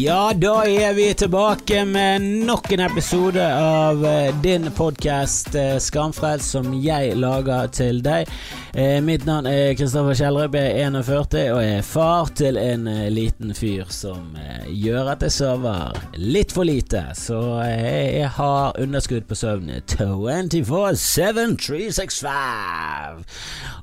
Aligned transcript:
Ja, 0.00 0.32
da 0.32 0.62
er 0.64 0.94
vi 0.96 1.14
tilbake 1.14 1.84
med 1.84 2.22
nok 2.46 2.72
en 2.72 2.80
episode 2.80 3.44
av 3.54 4.06
eh, 4.06 4.40
din 4.40 4.70
podkast 4.72 5.52
Skamfrelst, 5.78 6.54
som 6.54 6.70
jeg 6.80 7.18
lager 7.20 7.68
til 7.68 8.00
deg. 8.00 8.30
Eh, 8.72 8.96
mitt 9.04 9.26
navn 9.28 9.48
er 9.50 9.74
Kristoffer 9.76 10.14
Kjellrup, 10.16 10.54
jeg 10.56 10.72
er 10.78 10.94
41 10.94 11.50
og 11.52 11.60
er 11.60 11.82
far 11.84 12.30
til 12.38 12.56
en 12.56 12.86
eh, 12.88 13.10
liten 13.12 13.52
fyr 13.52 13.90
som 13.92 14.36
eh, 14.40 14.70
gjør 14.70 15.10
at 15.12 15.26
jeg 15.26 15.34
sover 15.34 16.00
litt 16.16 16.54
for 16.54 16.64
lite. 16.64 17.02
Så 17.18 17.60
eh, 17.66 18.22
jeg 18.22 18.30
har 18.38 18.78
underskudd 18.80 19.28
på 19.28 19.36
søvn 19.36 19.68
24-7 19.84 21.58
365 21.60 22.24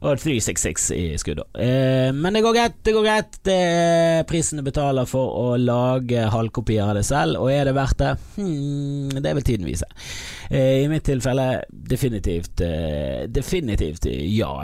og 0.01 0.17
366 0.21 0.89
i 0.95 1.05
skudd. 1.19 1.43
Eh, 1.59 2.09
men 2.15 2.33
det 2.33 2.41
går 2.45 2.55
greit, 2.57 2.81
det 2.87 2.95
går 2.95 3.05
greit. 3.05 3.39
Det 3.45 3.59
er 3.67 4.25
prisen 4.29 4.57
du 4.61 4.65
betaler 4.65 5.05
for 5.09 5.35
å 5.35 5.47
lage 5.59 6.06
halvkopier 6.15 6.87
av 6.87 6.95
det 6.95 7.05
selv, 7.07 7.41
og 7.41 7.51
er 7.51 7.67
det 7.67 7.75
verdt 7.77 8.01
det? 8.01 8.15
Hmm, 8.37 9.21
det 9.21 9.35
vil 9.37 9.43
tiden 9.43 9.67
vise. 9.67 9.85
Eh, 10.49 10.83
I 10.83 10.87
mitt 10.87 11.03
tilfelle 11.03 11.63
definitivt 11.69 12.61
eh, 12.61 13.27
Definitivt 13.27 14.05
ja. 14.05 14.63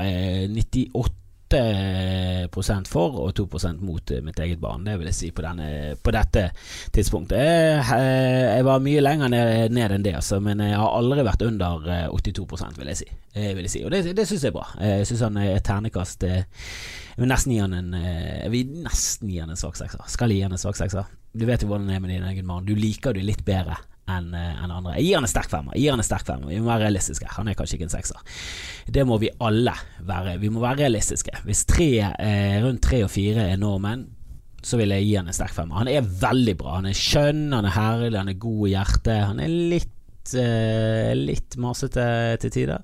98% 0.50 2.88
for 2.90 3.20
og 3.22 3.34
2% 3.38 3.82
mot 3.86 4.12
eh, 4.12 4.22
mitt 4.24 4.40
eget 4.40 4.60
barn. 4.60 4.86
Det 4.88 4.98
vil 5.00 5.08
jeg 5.12 5.18
si 5.18 5.32
på, 5.36 5.42
denne, 5.46 5.96
på 6.02 6.12
dette 6.16 6.50
tidspunktet. 6.96 7.38
Jeg, 7.38 7.84
jeg, 7.90 8.66
var 8.66 8.86
mye 8.86 9.02
lenger 9.04 9.28
ned, 9.34 9.72
ned 9.76 9.92
enn 9.98 10.06
det, 10.06 10.16
altså, 10.22 10.36
men 10.44 10.58
jeg 10.64 10.80
har 10.80 10.98
aldri 10.98 11.22
vært 11.28 11.48
under 11.48 11.72
82 12.16 12.80
vil 12.80 12.92
jeg 12.94 13.00
si. 13.04 13.10
Vil 13.36 13.66
jeg 13.66 13.74
si. 13.76 13.82
Og 13.84 13.90
det, 13.92 14.00
det 14.16 14.26
syns 14.30 14.44
jeg 14.48 14.54
er 14.54 14.60
bra. 14.60 14.68
Jeg 14.80 15.08
syns 15.10 15.26
han 15.28 15.42
er 15.42 15.66
ternekast 15.66 16.20
Jeg 16.24 16.46
vil 17.18 17.30
nesten 17.30 17.54
gi 17.54 17.60
han 17.62 17.74
en 17.78 17.94
en 17.94 19.60
svak 19.60 19.76
sekser. 19.78 20.02
Skal 20.08 20.32
gi 20.32 20.42
han 20.42 20.56
en 20.56 20.62
svak 20.62 20.78
sekser? 20.80 21.06
Du 21.34 21.48
vet 21.50 21.64
jo 21.64 21.72
hvordan 21.72 21.90
det 21.90 21.98
er 21.98 22.04
med 22.04 22.14
din 22.14 22.26
egen 22.30 22.46
mann. 22.46 22.66
Du 22.66 22.76
liker 22.78 23.16
det 23.16 23.26
litt 23.26 23.44
bedre 23.46 23.80
enn 24.12 24.34
en 24.36 24.72
andre. 24.72 24.98
Jeg 24.98 25.08
gir 25.08 25.18
han 25.18 25.26
en 25.26 25.32
sterk 25.32 25.50
femmer. 25.50 25.76
Jeg 25.78 25.86
gir 25.86 25.96
han 25.96 26.02
en 26.04 26.08
sterk 26.08 26.26
femmer. 26.28 26.52
Vi 26.52 26.60
må 26.60 26.70
være 26.70 26.86
realistiske. 26.88 27.30
Han 27.38 27.48
er 27.48 27.56
kanskje 27.58 27.78
ikke 27.78 27.88
en 27.88 27.94
sekser. 27.94 28.42
Det 28.98 29.06
må 29.08 29.18
vi 29.22 29.32
alle 29.42 29.74
være. 30.04 30.36
Vi 30.42 30.52
må 30.54 30.64
være 30.64 30.84
realistiske. 30.84 31.40
Hvis 31.48 31.64
tre, 31.70 31.90
eh, 32.12 32.58
rundt 32.64 32.84
tre 32.84 33.04
og 33.06 33.12
fire 33.14 33.48
er 33.54 33.62
normen, 33.62 34.06
så 34.64 34.78
vil 34.80 34.94
jeg 34.96 35.08
gi 35.08 35.16
han 35.20 35.28
en 35.28 35.36
sterk 35.36 35.56
femmer. 35.56 35.82
Han 35.82 35.92
er 35.92 36.06
veldig 36.22 36.56
bra. 36.60 36.78
Han 36.80 36.88
er 36.92 37.00
skjønn, 37.00 37.52
han 37.52 37.68
er 37.68 37.76
herlig, 37.76 38.18
han 38.20 38.32
er 38.32 38.40
god 38.46 38.68
i 38.68 38.74
hjertet. 38.76 39.26
Han 39.32 39.42
er 39.44 39.58
litt 39.74 39.93
litt 40.34 41.58
masete 41.60 42.38
til 42.42 42.52
tider. 42.54 42.82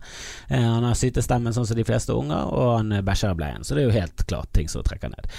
han 0.50 0.84
har 0.84 0.98
sytestemmen 0.98 1.54
sånn 1.56 1.66
som 1.70 1.78
de 1.78 1.86
fleste 1.88 2.14
unger, 2.14 2.50
og 2.52 2.78
han 2.78 3.06
bæsjer 3.06 3.32
i 3.32 3.40
bleien. 3.40 3.64
Så 3.64 3.76
det 3.76 3.84
er 3.84 3.88
jo 3.88 4.00
helt 4.00 4.26
klart 4.28 4.52
ting 4.54 4.68
som 4.72 4.84
trekker 4.84 5.10
ned. 5.14 5.30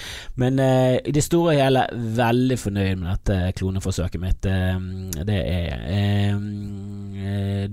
Men 0.41 0.59
i 0.59 1.11
det 1.13 1.23
store 1.23 1.51
og 1.51 1.59
hele 1.59 1.85
veldig 2.17 2.57
fornøyd 2.59 2.97
med 3.01 3.09
dette 3.11 3.53
kloneforsøket 3.59 4.21
mitt. 4.21 4.41
det 4.41 5.39
er 5.39 6.39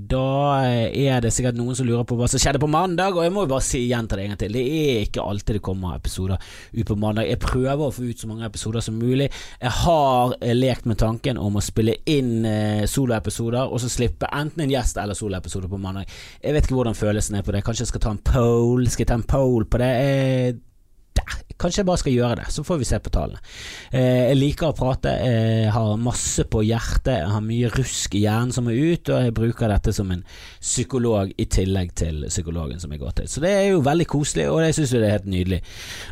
Da 0.08 0.28
er 0.68 1.20
det 1.24 1.32
sikkert 1.34 1.56
noen 1.58 1.76
som 1.78 1.86
lurer 1.88 2.04
på 2.08 2.16
hva 2.18 2.28
som 2.30 2.40
skjedde 2.42 2.60
på 2.62 2.70
mandag, 2.70 3.16
og 3.16 3.24
jeg 3.24 3.32
må 3.34 3.46
jo 3.46 3.52
bare 3.54 3.64
si 3.64 3.86
gjenta 3.88 4.16
det 4.16 4.24
en 4.24 4.32
gang 4.34 4.40
til. 4.42 4.52
Det 4.58 4.64
er 4.64 5.00
ikke 5.06 5.24
alltid 5.24 5.54
det 5.58 5.62
kommer 5.64 5.96
episoder 5.96 6.36
ut 6.74 6.86
på 6.86 6.96
mandag. 6.98 7.28
Jeg 7.28 7.40
prøver 7.42 7.84
å 7.86 7.94
få 7.94 8.02
ut 8.08 8.20
så 8.20 8.28
mange 8.30 8.46
episoder 8.48 8.80
som 8.84 8.98
mulig. 8.98 9.30
Jeg 9.62 9.74
har 9.84 10.34
lekt 10.54 10.84
med 10.86 10.98
tanken 11.00 11.38
om 11.40 11.56
å 11.56 11.64
spille 11.64 11.94
inn 12.10 12.46
soloepisoder, 12.88 13.64
og 13.68 13.80
så 13.82 13.88
slippe 13.92 14.17
slippe 14.18 14.34
enten 14.34 14.62
en 14.62 14.70
gjest 14.70 14.98
eller 14.98 15.14
soloepisode 15.14 15.68
på 15.68 15.78
mandag. 15.78 16.06
Jeg 16.42 16.54
vet 16.54 16.66
ikke 16.66 16.74
hvordan 16.74 16.94
følelsen 16.94 17.36
er 17.36 17.42
på 17.42 17.52
det. 17.52 17.64
Kanskje 17.64 17.82
jeg 17.82 17.88
skal 17.92 18.00
ta 18.00 18.10
en 18.10 18.24
poll? 18.24 18.88
Skal 18.88 19.04
jeg 19.04 19.08
ta 19.08 19.14
en 19.14 19.22
poll 19.22 19.64
på 19.64 19.78
det? 19.78 19.92
Eh, 20.02 20.54
Kanskje 21.58 21.80
jeg 21.80 21.88
bare 21.88 21.98
skal 21.98 22.14
gjøre 22.14 22.34
det, 22.38 22.44
så 22.54 22.62
får 22.62 22.76
vi 22.78 22.86
se 22.86 22.98
på 23.02 23.10
tallene. 23.10 23.40
Eh, 23.90 24.28
jeg 24.28 24.38
liker 24.38 24.68
å 24.68 24.76
prate, 24.78 25.10
jeg 25.10 25.72
har 25.74 25.96
masse 25.98 26.44
på 26.46 26.60
hjertet, 26.62 27.16
jeg 27.16 27.32
har 27.32 27.42
mye 27.42 27.70
rusk 27.72 28.14
i 28.14 28.20
hjernen 28.22 28.54
som 28.54 28.68
er 28.70 28.78
ut, 28.78 29.10
og 29.10 29.24
jeg 29.26 29.34
bruker 29.34 29.72
dette 29.72 29.94
som 29.96 30.12
en 30.14 30.22
psykolog 30.60 31.32
i 31.34 31.48
tillegg 31.50 31.90
til 31.98 32.28
psykologen 32.28 32.78
som 32.78 32.94
jeg 32.94 33.02
går 33.02 33.16
til. 33.18 33.30
Så 33.32 33.42
det 33.42 33.50
er 33.50 33.66
jo 33.72 33.82
veldig 33.82 34.06
koselig, 34.06 34.46
og 34.52 34.62
jeg 34.62 34.76
syns 34.78 34.92
det 34.94 35.00
er 35.08 35.16
helt 35.16 35.26
nydelig 35.32 35.58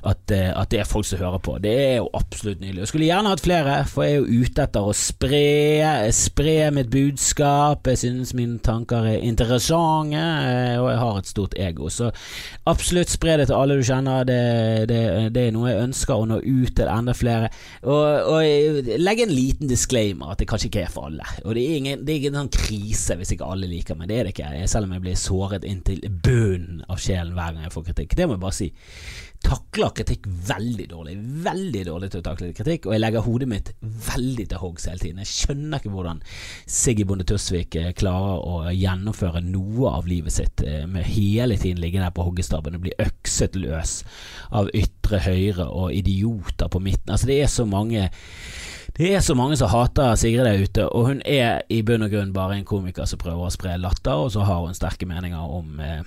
at, 0.03 0.34
eh, 0.34 0.50
at, 0.50 0.71
det 0.72 0.81
er 0.83 0.91
folk 0.91 1.06
som 1.06 1.23
hører 1.23 1.44
på. 1.47 1.55
Det 1.62 1.77
er 1.84 1.94
jo 2.00 2.11
absolutt 2.19 2.65
nydelig. 2.65 2.83
Jeg 2.83 2.91
skulle 2.91 3.11
gjerne 3.12 3.34
hatt 3.37 3.47
flere, 3.47 3.78
for 3.93 4.03
jeg 4.03 4.17
er 4.17 4.19
jo 4.19 4.43
ute 4.43 4.67
etter 4.67 4.91
å 4.91 4.97
spre, 4.99 5.44
spre 6.17 6.56
mitt 6.75 6.91
budskap. 6.91 7.87
Jeg 7.93 8.03
synes 8.03 8.34
mine 8.34 8.59
tanker 8.67 9.12
er 9.12 9.23
interessante, 9.23 10.19
eh, 10.19 10.75
og 10.83 10.91
jeg 10.91 11.00
har 11.05 11.23
et 11.23 11.31
stort 11.31 11.56
ego. 11.69 11.87
Så 11.87 12.11
absolutt 12.67 13.15
spre 13.15 13.38
det 13.38 13.47
til 13.47 13.61
alle 13.61 13.78
du 13.78 13.87
kjenner. 13.87 14.27
det, 14.27 14.43
det 14.91 14.96
det 15.33 15.43
er 15.47 15.55
noe 15.55 15.71
jeg 15.71 15.87
ønsker 15.89 16.15
å 16.17 16.27
nå 16.29 16.41
ut 16.43 16.75
til 16.77 16.91
enda 16.91 17.15
flere. 17.17 17.51
Og, 17.87 18.33
og 18.33 18.91
legge 19.01 19.27
en 19.27 19.34
liten 19.34 19.71
disclaimer 19.71 20.33
at 20.33 20.43
det 20.43 20.49
kanskje 20.51 20.71
ikke 20.71 20.84
er 20.87 20.93
for 20.93 21.11
alle. 21.11 21.27
Og 21.45 21.57
det 21.57 21.65
er 21.65 21.81
ingen, 21.81 22.05
det 22.07 22.15
er 22.15 22.21
ingen 22.21 22.41
sånn 22.41 22.53
krise 22.57 23.19
hvis 23.19 23.35
ikke 23.37 23.49
alle 23.53 23.71
liker 23.71 23.99
meg. 23.99 24.11
Det 24.11 24.19
er 24.19 24.29
det 24.29 24.35
ikke. 24.35 24.53
Selv 24.71 24.89
om 24.89 24.97
jeg 24.97 25.05
blir 25.06 25.21
såret 25.21 25.67
inntil 25.67 26.03
bunnen 26.11 26.75
av 26.97 27.03
sjelen 27.03 27.37
hver 27.37 27.55
gang 27.55 27.67
jeg 27.69 27.75
får 27.77 27.89
kritikk. 27.91 28.17
Det 28.19 28.27
må 28.27 28.37
jeg 28.37 28.45
bare 28.47 28.57
si 28.57 28.71
takler 29.45 29.93
kritikk 29.95 30.27
veldig 30.49 30.87
dårlig. 30.91 31.17
Veldig 31.45 31.83
dårlig 31.87 32.11
til 32.12 32.23
å 32.23 32.27
takle 32.27 32.53
kritikk, 32.57 32.89
og 32.89 32.97
jeg 32.97 33.03
legger 33.03 33.27
hodet 33.27 33.49
mitt 33.51 33.73
veldig 33.81 34.47
til 34.51 34.62
hoggs 34.62 34.89
hele 34.91 35.03
tiden. 35.03 35.23
Jeg 35.23 35.33
skjønner 35.33 35.81
ikke 35.81 35.93
hvordan 35.95 36.23
Siggy 36.79 37.06
Bonde 37.09 37.27
Tusvik 37.29 37.79
eh, 37.79 37.93
klarer 37.97 38.43
å 38.43 38.75
gjennomføre 38.75 39.43
noe 39.47 39.93
av 39.93 40.09
livet 40.11 40.35
sitt 40.35 40.65
eh, 40.67 40.85
med 40.91 41.06
hele 41.09 41.59
tiden 41.61 41.83
ligge 41.83 42.03
der 42.03 42.15
på 42.17 42.27
hoggestabben 42.27 42.79
og 42.79 42.87
bli 42.87 42.97
økset 43.03 43.59
løs 43.61 44.01
av 44.51 44.71
ytre 44.75 45.23
høyre 45.27 45.69
og 45.69 45.93
idioter 45.95 46.73
på 46.73 46.83
midten. 46.83 47.12
Altså, 47.12 47.31
det 47.31 47.43
er 47.45 47.53
så 47.53 47.69
mange 47.69 48.09
det 48.97 49.11
er 49.12 49.21
så 49.21 49.35
mange 49.37 49.59
som 49.61 49.69
hater 49.69 50.15
Sigrid 50.17 50.47
der 50.47 50.62
ute, 50.62 50.85
og 50.89 51.11
hun 51.11 51.19
er 51.29 51.67
i 51.69 51.83
bunn 51.85 52.06
og 52.06 52.15
grunn 52.15 52.33
bare 52.33 52.56
en 52.56 52.65
komiker 52.65 53.05
som 53.05 53.21
prøver 53.21 53.45
å 53.45 53.53
spre 53.53 53.75
latter, 53.77 54.17
og 54.17 54.31
så 54.33 54.47
har 54.49 54.62
hun 54.62 54.77
sterke 54.79 55.09
meninger 55.09 55.51
om 55.59 55.83
eh, 55.85 56.01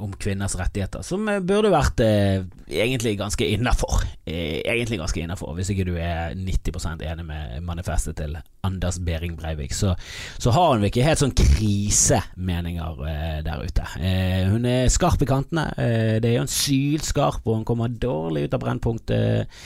om 0.00 0.12
kvinners 0.16 0.54
rettigheter, 0.58 1.02
som 1.06 1.28
eh, 1.28 1.40
burde 1.44 1.72
vært 1.72 2.00
eh, 2.04 2.44
egentlig 2.72 3.16
ganske 3.20 3.46
innafor. 3.54 4.04
Eh, 4.24 4.60
egentlig 4.60 5.00
ganske 5.00 5.22
innafor, 5.22 5.54
hvis 5.56 5.72
ikke 5.72 5.86
du 5.88 5.94
er 5.96 6.36
90% 6.38 7.04
enig 7.08 7.26
med 7.28 7.60
manifestet 7.66 8.16
til 8.20 8.36
Anders 8.66 9.00
Behring 9.02 9.36
Breivik, 9.38 9.74
så, 9.74 9.94
så 10.38 10.54
har 10.54 10.76
hun 10.76 10.86
ikke 10.86 11.04
helt 11.06 11.22
sånn 11.22 11.34
krisemeninger 11.36 13.04
eh, 13.10 13.38
der 13.46 13.66
ute. 13.66 13.86
Eh, 14.00 14.42
hun 14.52 14.68
er 14.68 14.92
skarp 14.92 15.22
i 15.24 15.28
kantene, 15.28 15.68
det 15.76 16.28
er 16.28 16.36
jo 16.38 16.46
en 16.46 16.52
sylskarp, 16.52 17.42
og 17.46 17.60
hun 17.60 17.68
kommer 17.68 17.92
dårlig 17.92 18.46
ut 18.46 18.56
av 18.56 18.62
brennpunktet. 18.62 19.62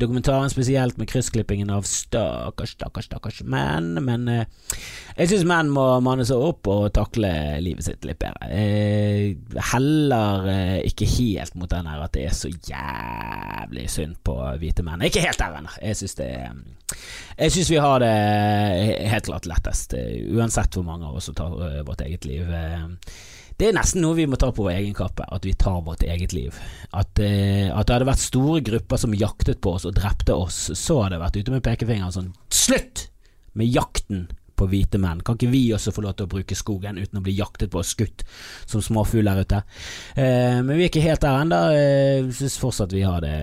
Dokumentaren 0.00 0.50
spesielt 0.50 0.96
med 0.96 1.08
kryssklippingen 1.10 1.70
av 1.74 1.84
stakkars, 1.88 2.76
stakkars, 2.78 3.10
stakkars 3.10 3.42
menn, 3.44 3.92
men 4.06 4.24
jeg 4.30 5.28
syns 5.28 5.44
menn 5.48 5.72
må 5.74 5.84
manne 6.04 6.24
seg 6.24 6.40
opp 6.40 6.70
og 6.70 6.86
takle 6.96 7.28
livet 7.60 7.84
sitt 7.84 8.06
litt 8.08 8.20
bedre. 8.22 8.48
heller 9.72 10.48
ikke 10.88 11.08
helt 11.12 11.58
mot 11.60 11.70
den 11.70 11.90
her 11.90 12.06
at 12.06 12.14
det 12.16 12.24
er 12.30 12.36
så 12.36 12.48
jævlig 12.48 13.84
synd 13.92 14.16
på 14.24 14.38
hvite 14.62 14.84
menn. 14.86 15.04
Ikke 15.06 15.24
helt 15.24 15.40
der 15.40 15.58
ennå. 15.60 15.74
Jeg 15.82 16.00
syns 16.00 16.16
det 16.20 16.30
Jeg 17.38 17.52
syns 17.52 17.70
vi 17.70 17.82
har 17.84 18.00
det 18.02 18.14
helt 19.12 19.28
klart 19.28 19.46
lettest, 19.48 19.94
uansett 20.34 20.74
hvor 20.74 20.86
mange 20.86 21.06
av 21.06 21.20
oss 21.20 21.28
som 21.30 21.36
tar 21.38 21.54
eh, 21.68 21.82
vårt 21.86 22.02
eget 22.06 22.26
liv. 22.28 22.48
Eh, 23.60 23.66
det 23.66 23.68
er 23.68 23.76
nesten 23.76 24.02
noe 24.04 24.16
vi 24.16 24.26
må 24.26 24.38
ta 24.40 24.50
på 24.52 24.64
vår 24.64 24.78
egen 24.78 24.96
kappe, 24.96 25.26
at 25.28 25.44
vi 25.44 25.54
tar 25.54 25.82
vårt 25.84 26.02
eget 26.02 26.32
liv. 26.32 26.56
At, 26.92 27.18
eh, 27.18 27.68
at, 27.68 27.86
det 27.86 27.94
hadde 27.94 28.08
vært 28.08 28.24
store 28.24 28.60
grupper 28.64 28.96
som 28.96 29.14
jaktet 29.14 29.60
på 29.60 29.76
oss 29.76 29.86
og 29.86 29.94
drepte 29.94 30.34
oss, 30.34 30.70
så 30.74 31.02
hadde 31.02 31.18
jeg 31.18 31.24
vært 31.24 31.40
ute 31.40 31.56
med 31.56 31.64
pekefingeren 31.64 32.14
sånn 32.14 32.32
Slutt 32.50 33.08
med 33.54 33.66
jakten 33.66 34.28
på 34.56 34.66
hvite 34.68 34.98
menn. 35.00 35.22
Kan 35.24 35.38
ikke 35.38 35.52
vi 35.52 35.62
også 35.72 35.92
få 35.92 36.04
lov 36.04 36.16
til 36.16 36.28
å 36.28 36.32
bruke 36.34 36.56
skogen 36.56 37.00
uten 37.00 37.18
å 37.18 37.24
bli 37.24 37.36
jaktet 37.38 37.72
på 37.72 37.80
og 37.80 37.88
skutt 37.88 38.24
som 38.68 38.82
småfugl 38.84 39.30
her 39.30 39.42
ute? 39.44 39.62
Eh, 40.14 40.60
men 40.60 40.76
vi 40.76 40.84
er 40.84 40.92
ikke 40.92 41.04
helt 41.04 41.24
der 41.24 41.40
ennå. 41.40 41.60
Jeg 41.74 42.30
syns 42.36 42.60
fortsatt 42.60 42.94
vi 42.94 43.06
har 43.06 43.24
det 43.24 43.36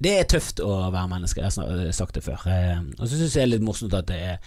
det 0.00 0.12
er 0.16 0.28
tøft 0.28 0.62
å 0.64 0.68
være 0.88 1.08
menneske, 1.10 1.42
jeg 1.42 1.52
har 1.52 1.90
sagt 1.92 2.16
det 2.16 2.22
før. 2.24 2.44
Eh, 2.48 2.78
og 2.96 3.02
så 3.04 3.18
syns 3.18 3.34
jeg 3.36 3.42
det 3.42 3.44
er 3.44 3.50
litt 3.52 3.66
morsomt 3.66 3.96
at 3.98 4.08
det 4.08 4.16
er 4.16 4.38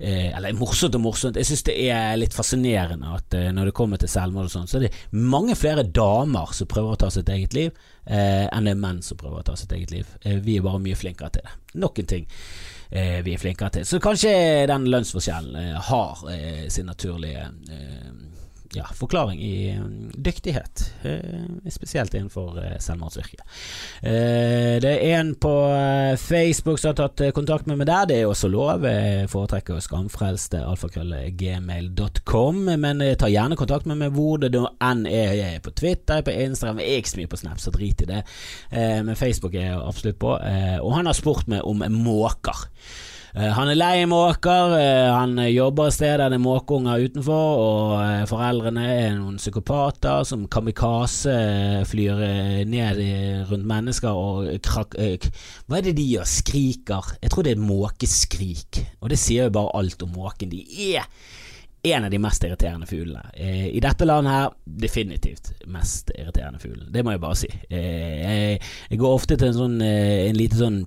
eh, 0.00 0.32
Eller 0.34 0.56
morsomt 0.58 0.98
og 0.98 1.04
morsomt, 1.04 1.38
jeg 1.38 1.46
syns 1.46 1.62
det 1.68 1.76
er 1.86 2.18
litt 2.18 2.34
fascinerende 2.34 3.12
at 3.14 3.36
eh, 3.38 3.52
når 3.54 3.70
det 3.70 3.76
kommer 3.78 4.02
til 4.02 4.10
selvmord 4.10 4.50
og 4.50 4.54
sånn, 4.56 4.66
så 4.70 4.80
er 4.80 4.88
det 4.88 5.22
mange 5.22 5.54
flere 5.58 5.86
damer 5.86 6.50
som 6.58 6.70
prøver 6.70 6.96
å 6.96 7.00
ta 7.04 7.12
sitt 7.14 7.30
eget 7.30 7.54
liv, 7.54 7.76
enn 8.06 8.68
det 8.68 8.72
er 8.74 8.78
menn 8.78 9.00
som 9.02 9.18
prøver 9.18 9.40
å 9.40 9.46
ta 9.46 9.56
sitt 9.58 9.72
eget 9.74 9.90
liv. 9.90 10.10
vi 10.22 10.58
er 10.58 10.62
bare 10.62 10.78
mye 10.82 10.98
flinkere 10.98 11.30
til 11.34 11.42
det. 11.42 11.54
Nok 11.82 11.98
en 11.98 12.10
ting 12.12 12.28
vi 12.90 13.32
er 13.34 13.40
flinkere 13.42 13.72
til. 13.74 13.86
Så 13.88 13.98
kanskje 14.02 14.30
den 14.70 14.86
lønnsforskjellen 14.92 15.74
har 15.88 16.22
sin 16.70 16.86
naturlige 16.86 17.48
ja, 18.74 18.84
forklaring 18.94 19.40
i 19.42 19.72
mm, 19.78 20.10
dyktighet, 20.16 20.82
spesielt 21.70 22.14
innenfor 22.14 22.58
selvmordsyrket. 22.82 23.40
det 24.02 24.92
er 24.92 25.20
en 25.20 25.34
på 25.40 25.52
Facebook 26.20 26.78
som 26.80 26.88
har 26.90 26.98
tatt 26.98 27.34
kontakt 27.36 27.66
med 27.66 27.76
meg 27.80 27.86
der, 27.90 28.04
det 28.10 28.16
er 28.20 28.26
også 28.30 28.48
lov. 28.50 28.84
Jeg 28.86 29.28
foretrekker 29.32 29.80
skamfrelste 29.84 30.64
alfakrøllegmail.com, 30.66 32.56
men 32.82 33.04
ta 33.18 33.30
gjerne 33.30 33.58
kontakt 33.58 33.86
med 33.86 33.96
meg 34.02 34.14
hvor 34.16 34.36
det 34.42 34.52
enn 34.56 35.06
er. 35.06 35.34
Jeg 35.36 35.54
er 35.56 35.64
på 35.64 35.74
Twitter, 35.76 36.22
på 36.26 36.34
Instagram, 36.34 36.80
jeg 36.82 36.88
er 36.92 36.96
ikke 37.02 37.14
så 37.14 37.20
mye 37.22 37.32
på 37.32 37.40
Snap, 37.42 37.60
så 37.62 37.74
drit 37.74 38.02
i 38.02 38.10
det. 38.10 38.22
men 38.72 39.16
Facebook 39.16 39.54
er 39.54 39.70
jeg 39.70 39.82
absolutt 39.82 40.18
på. 40.22 40.32
og 40.36 40.96
han 40.96 41.06
har 41.06 41.16
spurt 41.16 41.48
meg 41.50 41.60
om 41.66 41.84
måker. 41.92 42.66
Eh, 43.36 43.50
han 43.52 43.68
er 43.68 43.76
lei 43.76 44.04
måker, 44.08 44.70
eh, 44.78 45.10
han 45.12 45.36
jobber 45.52 45.90
et 45.90 45.96
sted 45.98 46.14
der 46.16 46.30
det 46.32 46.38
er 46.38 46.40
måkeunger 46.40 47.02
utenfor, 47.04 47.58
og 47.60 47.90
eh, 48.00 48.22
foreldrene 48.30 48.84
er 48.88 49.10
noen 49.18 49.36
psykopater 49.36 50.24
som 50.24 50.46
kamikaze 50.48 51.34
flyr 51.90 52.22
ned 52.64 53.02
rundt 53.50 53.68
mennesker 53.68 54.16
og 54.16 54.48
krak... 54.64 54.96
Hva 54.96 55.82
er 55.82 55.84
det 55.84 55.98
de 55.98 56.08
gjør? 56.14 56.30
Skriker? 56.32 57.12
Jeg 57.20 57.34
tror 57.34 57.44
det 57.44 57.52
er 57.52 57.66
måkeskrik, 57.66 58.80
og 59.04 59.12
det 59.12 59.20
sier 59.20 59.50
jo 59.50 59.56
bare 59.58 59.74
alt 59.82 60.08
om 60.08 60.16
måken. 60.16 60.56
De 60.56 60.64
er 60.96 61.04
en 61.92 62.08
av 62.08 62.10
de 62.10 62.18
mest 62.18 62.42
irriterende 62.42 62.88
fuglene. 62.88 63.36
I 63.36 63.84
dette 63.84 64.08
landet 64.08 64.32
her, 64.32 64.56
definitivt 64.64 65.52
mest 65.70 66.08
irriterende 66.16 66.58
fuglen. 66.58 66.88
Det 66.90 67.04
må 67.04 67.12
jeg 67.12 67.22
bare 67.22 67.38
si. 67.38 67.52
Jeg 67.68 68.98
går 68.98 69.20
ofte 69.20 69.36
til 69.36 69.52
en 69.52 69.60
sånn 69.60 69.80
en 69.84 70.40
liten 70.40 70.62
sånn 70.64 70.84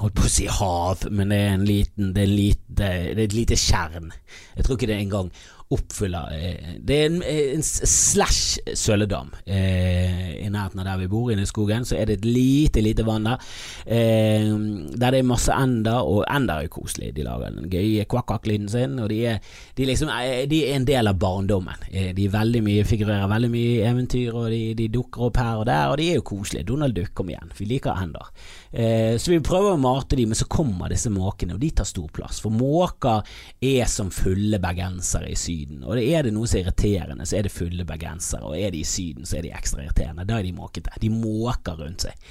holdt 0.00 0.16
på 0.16 0.26
å 0.26 0.32
si 0.32 0.46
hav, 0.48 1.06
men 1.10 1.32
det 1.32 1.38
er, 1.38 1.54
en 1.54 1.64
liten, 1.66 2.12
det 2.16 2.22
er, 2.22 2.30
lite, 2.30 2.74
det 2.78 2.90
er 2.90 3.24
et 3.26 3.36
lite 3.36 3.58
tjern. 3.58 4.12
Jeg 4.56 4.64
tror 4.66 4.78
ikke 4.78 4.88
det 4.92 5.00
engang 5.00 5.32
oppfyller 5.70 6.32
eh, 6.34 6.70
Det 6.82 6.96
er 6.96 7.06
en, 7.10 7.20
en 7.22 7.62
slash 7.62 8.58
søledam 8.74 9.30
eh, 9.46 10.40
i 10.40 10.48
nærheten 10.50 10.80
av 10.82 10.88
der 10.88 11.00
vi 11.02 11.08
bor, 11.10 11.30
inne 11.30 11.44
i 11.46 11.50
skogen. 11.50 11.86
Så 11.86 11.96
er 11.98 12.08
det 12.08 12.20
et 12.20 12.26
lite, 12.26 12.82
lite 12.82 13.04
vann 13.06 13.28
der. 13.28 13.44
Eh, 13.86 14.50
der 14.96 15.14
det 15.14 15.20
er 15.20 15.28
masse 15.28 15.54
ender, 15.54 16.02
og 16.02 16.24
ender 16.26 16.60
er 16.60 16.66
jo 16.66 16.74
koselige. 16.80 17.14
De 17.18 17.26
lager 17.26 17.54
den 17.54 17.70
gøye 17.70 18.06
kvakk-kvakk-lyden 18.10 18.70
sin, 18.72 18.98
og 18.98 19.10
de 19.12 19.20
er, 19.30 19.38
de, 19.76 19.86
liksom, 19.86 20.10
eh, 20.14 20.44
de 20.50 20.62
er, 20.64 20.74
en 20.80 20.88
del 20.88 21.10
av 21.10 21.20
barndommen. 21.20 21.86
Eh, 21.90 22.10
de 22.16 22.28
veldig 22.32 22.64
mye, 22.66 22.86
figurerer 22.88 23.30
veldig 23.30 23.52
mye 23.52 23.76
i 23.76 23.84
eventyr, 23.86 24.34
og 24.34 24.50
de, 24.54 24.62
de, 24.78 24.88
dukker 24.90 25.28
opp 25.28 25.40
her 25.40 25.62
og 25.62 25.68
der, 25.70 25.92
og 25.92 25.98
de 26.00 26.10
er 26.10 26.18
jo 26.18 26.26
koselige. 26.32 26.66
Donald 26.72 26.96
Duck, 26.96 27.14
kom 27.14 27.30
igjen. 27.30 27.54
Vi 27.58 27.68
liker 27.70 27.94
ender. 27.94 28.32
Eh, 28.72 29.14
så 29.20 29.34
vi 29.34 29.40
prøver 29.44 29.76
å 29.76 29.80
mate 29.80 30.18
dem, 30.18 30.32
men 30.32 30.38
så 30.38 30.48
kommer 30.50 30.90
disse 30.90 31.12
måkene, 31.12 31.54
og 31.54 31.62
de 31.62 31.70
tar 31.78 31.88
stor 31.88 32.10
plass. 32.14 32.42
For 32.42 32.54
måker 32.54 33.22
er 33.60 33.86
som 33.90 34.10
fulle 34.14 34.58
bergensere 34.62 35.30
i 35.30 35.38
syd. 35.38 35.59
Syden. 35.60 35.84
Og 35.84 35.98
er 36.00 36.24
det 36.24 36.32
noe 36.34 36.48
som 36.48 36.58
er 36.58 36.66
irriterende, 36.66 37.26
så 37.26 37.38
er 37.38 37.46
det 37.46 37.52
fulle 37.52 37.84
bergensere. 37.86 38.46
Og 38.46 38.56
er 38.58 38.72
de 38.72 38.80
i 38.80 38.86
Syden, 38.86 39.26
så 39.26 39.38
er 39.38 39.44
de 39.44 39.52
ekstra 39.54 39.82
irriterende. 39.84 40.26
Da 40.28 40.38
er 40.38 40.46
de 40.46 40.52
måkete. 40.56 40.92
De 41.00 41.10
måker 41.12 41.78
rundt 41.80 42.06
seg. 42.06 42.28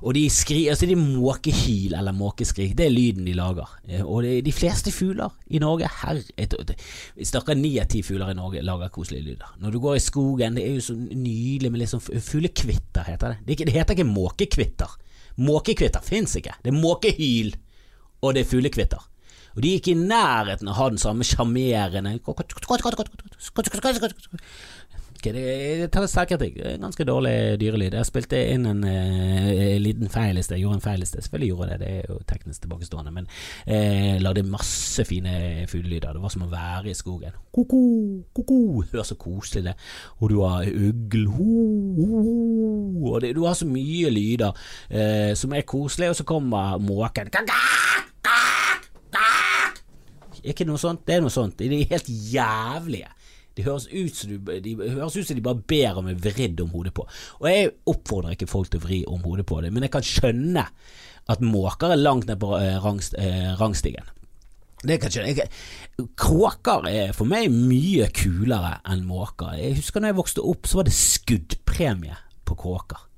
Og 0.00 0.14
de 0.16 0.24
skriker 0.32 0.70
Altså, 0.70 0.86
de 0.86 0.96
måkehyl 0.96 1.94
eller 1.98 2.14
måkeskrik, 2.14 2.76
det 2.78 2.86
er 2.86 2.92
lyden 2.92 3.26
de 3.26 3.34
lager. 3.34 3.68
Eh, 3.88 4.04
og 4.04 4.22
det, 4.22 4.44
de 4.46 4.52
fleste 4.54 4.92
fugler 4.94 5.32
i 5.50 5.58
Norge 5.58 5.88
Herre 6.00 6.22
Vi 7.16 7.26
snakker 7.26 7.58
ni 7.58 7.72
av 7.80 7.88
ti 7.90 8.02
fugler 8.06 8.30
i 8.30 8.38
Norge 8.38 8.62
lager 8.62 8.92
koselige 8.92 9.32
lyder. 9.32 9.54
Når 9.58 9.70
du 9.70 9.80
går 9.80 9.96
i 9.96 10.04
skogen, 10.04 10.56
det 10.56 10.66
er 10.66 10.78
jo 10.78 10.86
så 10.90 10.96
nydelig 10.96 11.70
med 11.72 11.82
litt 11.82 11.92
sånn 11.92 12.04
fuglekvitter, 12.04 13.08
heter 13.08 13.36
det. 13.46 13.58
Det 13.58 13.74
heter 13.74 13.96
ikke 13.96 14.08
måkekvitter. 14.08 14.96
Måkekvitter 15.40 16.04
fins 16.04 16.36
ikke. 16.38 16.54
Det 16.62 16.72
er 16.72 16.78
måkehyl, 16.78 17.54
og 18.22 18.36
det 18.36 18.44
er 18.44 18.50
fuglekvitter. 18.52 19.10
Og 19.56 19.62
de 19.64 19.74
gikk 19.76 19.92
i 19.92 19.98
nærheten 19.98 20.68
av 20.68 20.76
å 20.76 20.80
ha 20.80 20.90
den 20.92 21.02
samme 21.02 21.26
sjarmerende 21.26 22.14
det 25.20 25.90
tar 25.92 26.06
selvkritikk. 26.08 26.54
Ganske 26.80 27.04
dårlig 27.04 27.58
dyrelyd. 27.60 27.92
Jeg 27.92 28.08
spilte 28.08 28.38
inn 28.54 28.66
en 28.68 28.84
eh, 28.88 29.76
liten 29.80 30.08
feil 30.12 30.38
i 30.38 30.44
sted. 30.44 30.58
Gjorde 30.60 30.78
en 30.78 30.84
feil 30.84 31.02
i 31.02 31.08
sted. 31.08 31.24
Selvfølgelig 31.24 31.50
gjorde 31.50 31.68
jeg 31.68 31.80
det, 31.80 31.86
det 31.86 31.90
er 31.98 32.08
jo 32.08 32.18
teknisk 32.30 32.64
tilbakestående. 32.64 33.12
Men 33.12 33.28
uh, 33.28 34.16
lagde 34.22 34.46
masse 34.48 35.04
fine 35.08 35.66
fuglelyder. 35.70 36.14
Det 36.16 36.22
var 36.22 36.32
som 36.32 36.46
å 36.46 36.50
være 36.52 36.92
i 36.92 36.96
skogen. 36.96 37.36
Ko-ko, 37.52 37.82
ko-ko. 38.36 38.60
Hør 38.92 39.04
så 39.06 39.16
koselig 39.20 39.64
det 39.68 39.74
Og 40.20 40.30
du 40.30 40.40
har 40.40 40.64
ugl 40.64 41.26
Og 43.04 43.20
det, 43.22 43.34
du 43.36 43.44
har 43.44 43.54
så 43.58 43.68
mye 43.68 44.10
lyder 44.10 44.56
eh, 44.88 45.34
som 45.36 45.52
er 45.52 45.66
koselige, 45.68 46.14
og 46.14 46.16
så 46.16 46.24
kommer 46.24 46.78
måken. 46.80 47.30
Ikke 50.46 50.66
noe 50.68 50.80
sånt. 50.80 51.02
Det 51.06 51.16
er 51.16 51.24
noe 51.24 51.34
sånt. 51.34 51.58
De 51.60 51.68
er 51.80 51.90
helt 51.90 52.08
jævlige. 52.08 53.10
De 53.58 53.66
høres 53.66 53.88
ut 53.90 54.14
som, 54.16 54.30
du, 54.30 54.52
de, 54.62 54.74
høres 54.78 55.16
ut 55.18 55.26
som 55.26 55.36
de 55.36 55.44
bare 55.44 55.64
ber 55.68 55.98
om 56.00 56.08
en 56.08 56.22
vridd 56.22 56.62
om 56.62 56.70
hodet 56.72 56.94
på. 56.96 57.04
Og 57.40 57.50
jeg 57.50 57.72
oppfordrer 57.90 58.36
ikke 58.36 58.48
folk 58.50 58.70
til 58.70 58.80
å 58.80 58.84
vri 58.84 59.00
om 59.10 59.24
hodet 59.26 59.44
på 59.48 59.58
det, 59.64 59.72
men 59.74 59.84
jeg 59.84 59.92
kan 59.96 60.06
skjønne 60.06 60.64
at 61.30 61.44
måker 61.44 61.92
er 61.92 62.00
langt 62.00 62.30
ned 62.30 62.40
på 62.42 62.54
eh, 62.58 62.78
rangst, 62.82 63.18
eh, 63.18 63.52
rangstigen. 63.60 64.06
Det 64.80 64.96
kan 64.96 65.12
jeg 65.12 65.34
skjønne. 65.36 66.08
Kråker 66.16 66.88
er 66.88 67.12
for 67.16 67.28
meg 67.28 67.50
mye 67.52 68.08
kulere 68.16 68.78
enn 68.88 69.04
måker. 69.08 69.58
Jeg 69.58 69.76
husker 69.82 70.00
da 70.00 70.14
jeg 70.14 70.20
vokste 70.22 70.46
opp, 70.46 70.70
så 70.70 70.80
var 70.80 70.88
det 70.88 70.96
skuddpremie 70.96 72.16
på 72.48 72.56
kråker. 72.58 73.09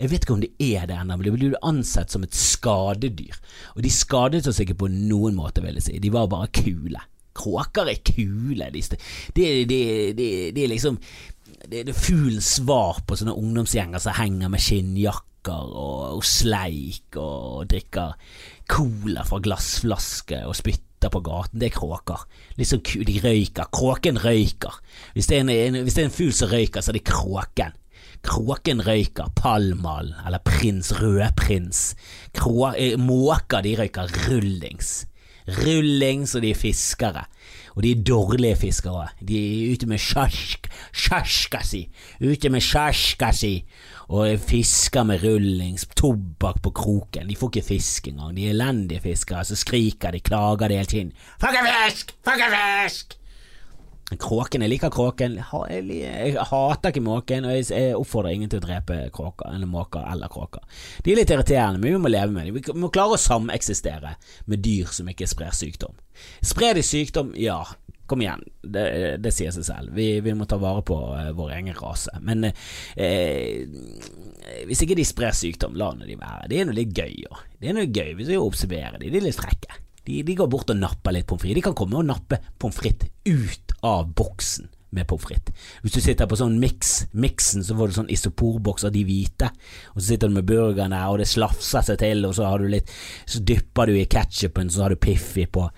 Jeg 0.00 0.08
vet 0.08 0.24
ikke 0.24 0.36
om 0.38 0.40
det 0.42 0.54
er 0.64 0.86
det 0.88 0.96
ennå, 0.96 1.18
men 1.18 1.26
de 1.26 1.32
blir 1.34 1.56
ansett 1.66 2.12
som 2.12 2.22
et 2.24 2.36
skadedyr. 2.36 3.36
Og 3.76 3.82
de 3.84 3.92
skadet 3.92 4.46
oss 4.48 4.60
ikke 4.62 4.78
på 4.80 4.88
noen 4.92 5.36
måte, 5.36 5.60
vil 5.64 5.76
jeg 5.76 5.86
si. 5.90 5.98
De 6.00 6.12
var 6.14 6.30
bare 6.32 6.48
kule. 6.56 7.02
Kråker 7.36 7.90
er 7.92 8.00
kule. 8.04 8.70
De, 8.72 8.82
de, 9.36 9.48
de, 9.68 9.80
de 10.56 10.64
er 10.64 10.70
liksom 10.72 10.96
Det 11.70 11.82
er 11.84 11.92
fuglens 11.94 12.48
svar 12.56 13.02
på 13.06 13.18
sånne 13.18 13.36
ungdomsgjenger 13.36 14.00
som 14.02 14.16
henger 14.16 14.50
med 14.50 14.64
skinnjakker 14.64 15.68
og, 15.68 16.16
og 16.16 16.24
sleik 16.26 17.18
og 17.20 17.68
drikker 17.70 18.16
cola 18.70 19.26
fra 19.28 19.40
glassflaske 19.44 20.40
og 20.46 20.56
spytter 20.56 21.12
på 21.12 21.22
gaten. 21.28 21.60
Det 21.60 21.68
er 21.68 21.76
kråker. 21.76 22.24
Liksom 22.56 22.80
De 23.04 23.20
røyker. 23.20 23.68
Kråken 23.68 24.20
røyker. 24.24 24.80
Hvis 25.12 25.28
det 25.28 25.38
er 25.38 25.44
en, 25.44 25.80
det 25.84 25.92
er 25.92 26.08
en 26.08 26.16
fugl 26.16 26.32
som 26.36 26.50
røyker, 26.52 26.80
så 26.80 26.94
er 26.94 27.00
det 27.00 27.08
kråken. 27.08 27.76
Kråken 28.26 28.82
røyker 28.84 29.30
palmal, 29.36 30.12
eller 30.26 30.42
prins 30.44 30.92
rødprins. 31.00 31.94
Eh, 32.36 32.98
måker 33.00 33.64
de 33.64 33.76
røyker 33.78 34.10
rullings. 34.26 35.06
Rullings, 35.48 36.34
og 36.34 36.42
de 36.44 36.50
er 36.52 36.58
fiskere. 36.58 37.24
Og 37.76 37.82
de 37.82 37.92
er 37.94 38.02
dårlige 38.04 38.56
fiskere. 38.60 39.08
De 39.24 39.38
er 39.38 39.72
ute 39.72 39.86
med 39.88 40.02
sjask, 40.02 40.68
sjaska 40.92 41.62
si. 41.64 41.84
Ute 42.20 42.50
med 42.52 42.64
sjaska 42.64 43.30
si. 43.34 43.54
Og 44.10 44.34
fisker 44.42 45.06
med 45.06 45.24
rullings, 45.24 45.86
tobakk 45.96 46.60
på 46.62 46.74
kroken. 46.76 47.30
De 47.30 47.38
får 47.38 47.54
ikke 47.54 47.68
fisk 47.68 48.10
engang. 48.10 48.34
De 48.36 48.48
er 48.48 48.56
elendige 48.56 49.00
fiskere. 49.06 49.46
Så 49.46 49.56
skriker 49.56 50.12
de, 50.12 50.20
klager 50.20 50.68
de 50.68 50.80
hele 50.82 50.92
tiden. 50.92 51.14
Ikke 51.40 51.64
fisk! 51.70 52.14
Ikke 52.26 52.52
fisk! 52.56 53.19
Kråken, 54.18 54.64
jeg 54.64 54.72
liker 54.72 54.90
kråken. 54.90 55.36
Jeg 55.38 56.32
hater 56.50 56.90
ikke 56.90 57.02
måken, 57.04 57.44
og 57.46 57.54
jeg 57.54 57.94
oppfordrer 57.94 58.34
ingen 58.34 58.50
til 58.50 58.58
å 58.58 58.64
drepe 58.64 58.96
kråker, 59.14 59.52
eller 59.54 59.70
måker 59.70 60.02
eller 60.10 60.32
kråker. 60.32 60.64
De 61.04 61.12
er 61.12 61.20
litt 61.20 61.30
irriterende, 61.30 61.78
men 61.78 61.94
vi 61.94 62.00
må 62.02 62.10
leve 62.10 62.34
med 62.34 62.48
dem. 62.48 62.58
Vi 62.58 62.74
må 62.82 62.90
klare 62.90 63.14
å 63.14 63.20
sameksistere 63.20 64.16
med 64.50 64.64
dyr 64.66 64.90
som 64.90 65.10
ikke 65.12 65.30
sprer 65.30 65.54
sykdom. 65.54 65.94
Sprer 66.42 66.74
de 66.78 66.84
sykdom? 66.86 67.30
Ja. 67.38 67.62
Kom 68.10 68.24
igjen, 68.24 68.40
det, 68.66 68.82
det 69.22 69.30
sier 69.30 69.52
seg 69.54 69.62
selv. 69.68 69.92
Vi, 69.94 70.16
vi, 70.18 70.32
må 70.34 70.42
ta 70.50 70.56
vare 70.58 70.82
på 70.82 70.96
uh, 71.14 71.28
vår 71.38 71.52
egen 71.60 71.76
rase. 71.78 72.10
Men 72.26 72.48
uh, 72.48 73.76
hvis 74.66 74.82
ikke 74.82 74.96
de 74.98 75.04
sprer 75.06 75.36
sykdom, 75.38 75.78
la 75.78 75.92
nå 75.94 76.08
de 76.08 76.18
være. 76.18 76.48
Det 76.50 76.58
er 76.58 76.66
noe 76.66 76.74
litt 76.80 76.90
gøy 76.90 77.28
òg. 77.30 77.44
Det 77.62 77.70
er 77.70 77.78
noe 77.78 77.86
gøy 77.86 78.16
hvis 78.18 78.32
vi 78.32 78.40
observerer 78.42 78.98
dem. 78.98 79.14
De 79.14 79.22
er 79.22 79.28
litt 79.28 79.38
frekke. 79.38 79.78
De, 80.02 80.24
de, 80.26 80.34
går 80.34 80.50
bort 80.50 80.74
og 80.74 80.80
napper 80.80 81.14
litt 81.14 81.28
pommes 81.30 81.44
frites. 81.44 81.60
De 81.60 81.66
kan 81.68 81.78
komme 81.78 82.00
og 82.00 82.08
nappe 82.10 82.40
pommes 82.58 82.82
frites 82.82 83.14
ut 83.30 83.69
av 83.86 84.12
boksen 84.16 84.68
med 84.90 85.06
pommes 85.06 85.22
frites. 85.22 85.54
Hvis 85.82 85.94
du 85.94 86.00
sitter 86.02 86.26
på 86.26 86.38
sånn 86.38 86.58
mix, 86.62 87.04
miksen, 87.12 87.62
så 87.64 87.76
får 87.78 87.90
du 87.90 87.96
sånn 87.98 88.12
isoporboks 88.12 88.88
av 88.88 88.94
de 88.94 89.04
hvite, 89.06 89.50
og 89.94 90.00
så 90.00 90.06
sitter 90.08 90.30
du 90.30 90.36
med 90.38 90.48
burgeren 90.48 90.94
der, 90.94 91.06
og 91.12 91.20
det 91.22 91.28
slafser 91.30 91.86
seg 91.86 92.00
til, 92.02 92.26
og 92.26 92.34
så 92.36 92.48
har 92.50 92.58
du 92.62 92.70
litt 92.70 92.90
Så 93.26 93.42
dypper 93.46 93.86
du 93.86 93.98
i 93.98 94.08
ketsjupen, 94.10 94.70
så 94.70 94.84
har 94.84 94.90
du 94.90 94.98
Piffi 94.98 95.46
på. 95.46 95.68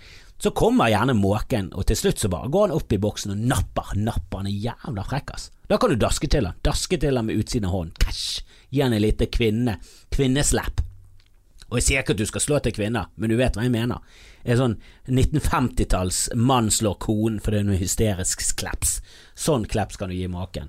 Så 0.42 0.50
kommer 0.50 0.90
gjerne 0.90 1.14
måken, 1.14 1.70
og 1.76 1.86
til 1.86 1.98
slutt 1.98 2.18
så 2.18 2.30
bare 2.32 2.50
går 2.50 2.70
han 2.70 2.78
opp 2.78 2.92
i 2.92 2.98
boksen 2.98 3.34
og 3.36 3.42
napper. 3.52 3.92
Napper, 3.94 4.40
han 4.40 4.48
er 4.50 4.64
jævla 4.64 5.04
frekk, 5.06 5.34
ass. 5.36 5.50
Da 5.70 5.78
kan 5.78 5.92
du 5.92 6.00
daske 6.00 6.26
til 6.26 6.48
han. 6.48 6.58
Daske 6.66 6.98
til 6.98 7.16
han 7.16 7.28
med 7.28 7.38
utsiden 7.38 7.68
av 7.68 7.76
hånden. 7.76 7.94
Cash. 8.02 8.42
Gi 8.72 8.82
han 8.82 8.96
en 8.96 9.04
liten 9.04 9.30
kvinne. 9.30 9.76
Kvinneslapp. 10.10 10.82
Og 11.72 11.78
jeg 11.80 11.86
sier 11.86 12.02
ikke 12.04 12.12
at 12.12 12.20
du 12.20 12.28
skal 12.28 12.44
slå 12.44 12.58
til 12.60 12.74
kvinner, 12.76 13.08
men 13.16 13.32
du 13.32 13.38
vet 13.38 13.56
hva 13.56 13.64
jeg 13.64 13.72
mener. 13.72 14.02
En 14.44 14.58
sånn 14.58 14.74
1950-talls 15.08 16.18
mann 16.36 16.68
slår 16.74 16.98
konen 17.00 17.38
fordi 17.40 17.62
hun 17.62 17.72
er 17.72 17.80
hysterisk 17.80 18.42
kleps. 18.60 18.98
Sånn 19.38 19.64
kleps 19.70 19.96
kan 19.96 20.12
du 20.12 20.16
gi 20.18 20.28
maken. 20.28 20.68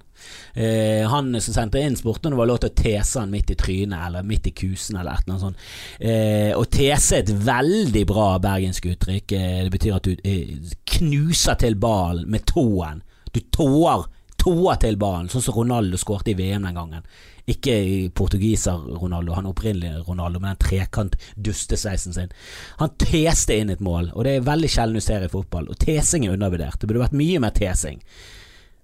Eh, 0.55 1.03
han 1.10 1.33
som 1.43 1.57
sendte 1.57 1.81
inn, 1.83 1.98
spurte 2.00 2.29
om 2.29 2.38
det 2.38 2.39
var 2.39 2.50
lov 2.53 2.62
til 2.63 2.72
å 2.72 2.77
tese 2.79 3.19
han 3.19 3.33
midt 3.33 3.51
i 3.51 3.60
trynet 3.60 4.07
eller 4.07 4.27
midt 4.27 4.48
i 4.48 4.55
kusen 4.55 5.01
eller 5.01 5.17
et 5.17 5.25
eller 5.25 5.36
annet 5.36 5.45
sånt. 5.50 5.67
Eh, 6.00 6.51
og 6.55 6.69
tese 6.72 7.19
er 7.19 7.25
et 7.25 7.36
veldig 7.51 8.05
bra 8.13 8.29
bergensk 8.48 8.88
uttrykk. 8.93 9.36
Eh, 9.36 9.60
det 9.65 9.74
betyr 9.75 9.98
at 10.00 10.07
du 10.07 10.15
eh, 10.24 10.55
knuser 10.95 11.60
til 11.60 11.75
ballen 11.75 12.29
med 12.31 12.48
tåen 12.48 13.03
Du 13.33 13.41
tåer, 13.51 14.05
tåer 14.44 14.80
til 14.84 14.98
ballen, 15.00 15.30
sånn 15.32 15.46
som 15.46 15.56
Ronaldo 15.56 16.00
skårte 16.00 16.34
i 16.34 16.38
VM 16.38 16.68
den 16.68 16.76
gangen. 16.76 17.08
Ikke 17.50 17.76
portugiser-Ronaldo, 18.16 19.34
han 19.36 19.50
opprinnelige 19.50 20.04
Ronaldo 20.08 20.40
med 20.44 20.54
den 20.54 20.62
trekant-dustesveisen 20.64 22.16
sin. 22.16 22.32
Han 22.80 22.94
teste 23.00 23.58
inn 23.60 23.74
et 23.74 23.84
mål, 23.84 24.12
og 24.14 24.28
det 24.28 24.38
er 24.38 24.48
veldig 24.48 24.70
sjelden 24.72 25.00
du 25.00 25.04
ser 25.04 25.26
i 25.26 25.32
fotball. 25.32 25.68
Og 25.72 25.80
tesing 25.80 26.28
er 26.28 26.38
undervurdert. 26.38 26.80
Det 26.80 26.90
burde 26.90 27.06
vært 27.06 27.20
mye 27.20 27.42
mer 27.44 27.56
tesing. 27.56 28.00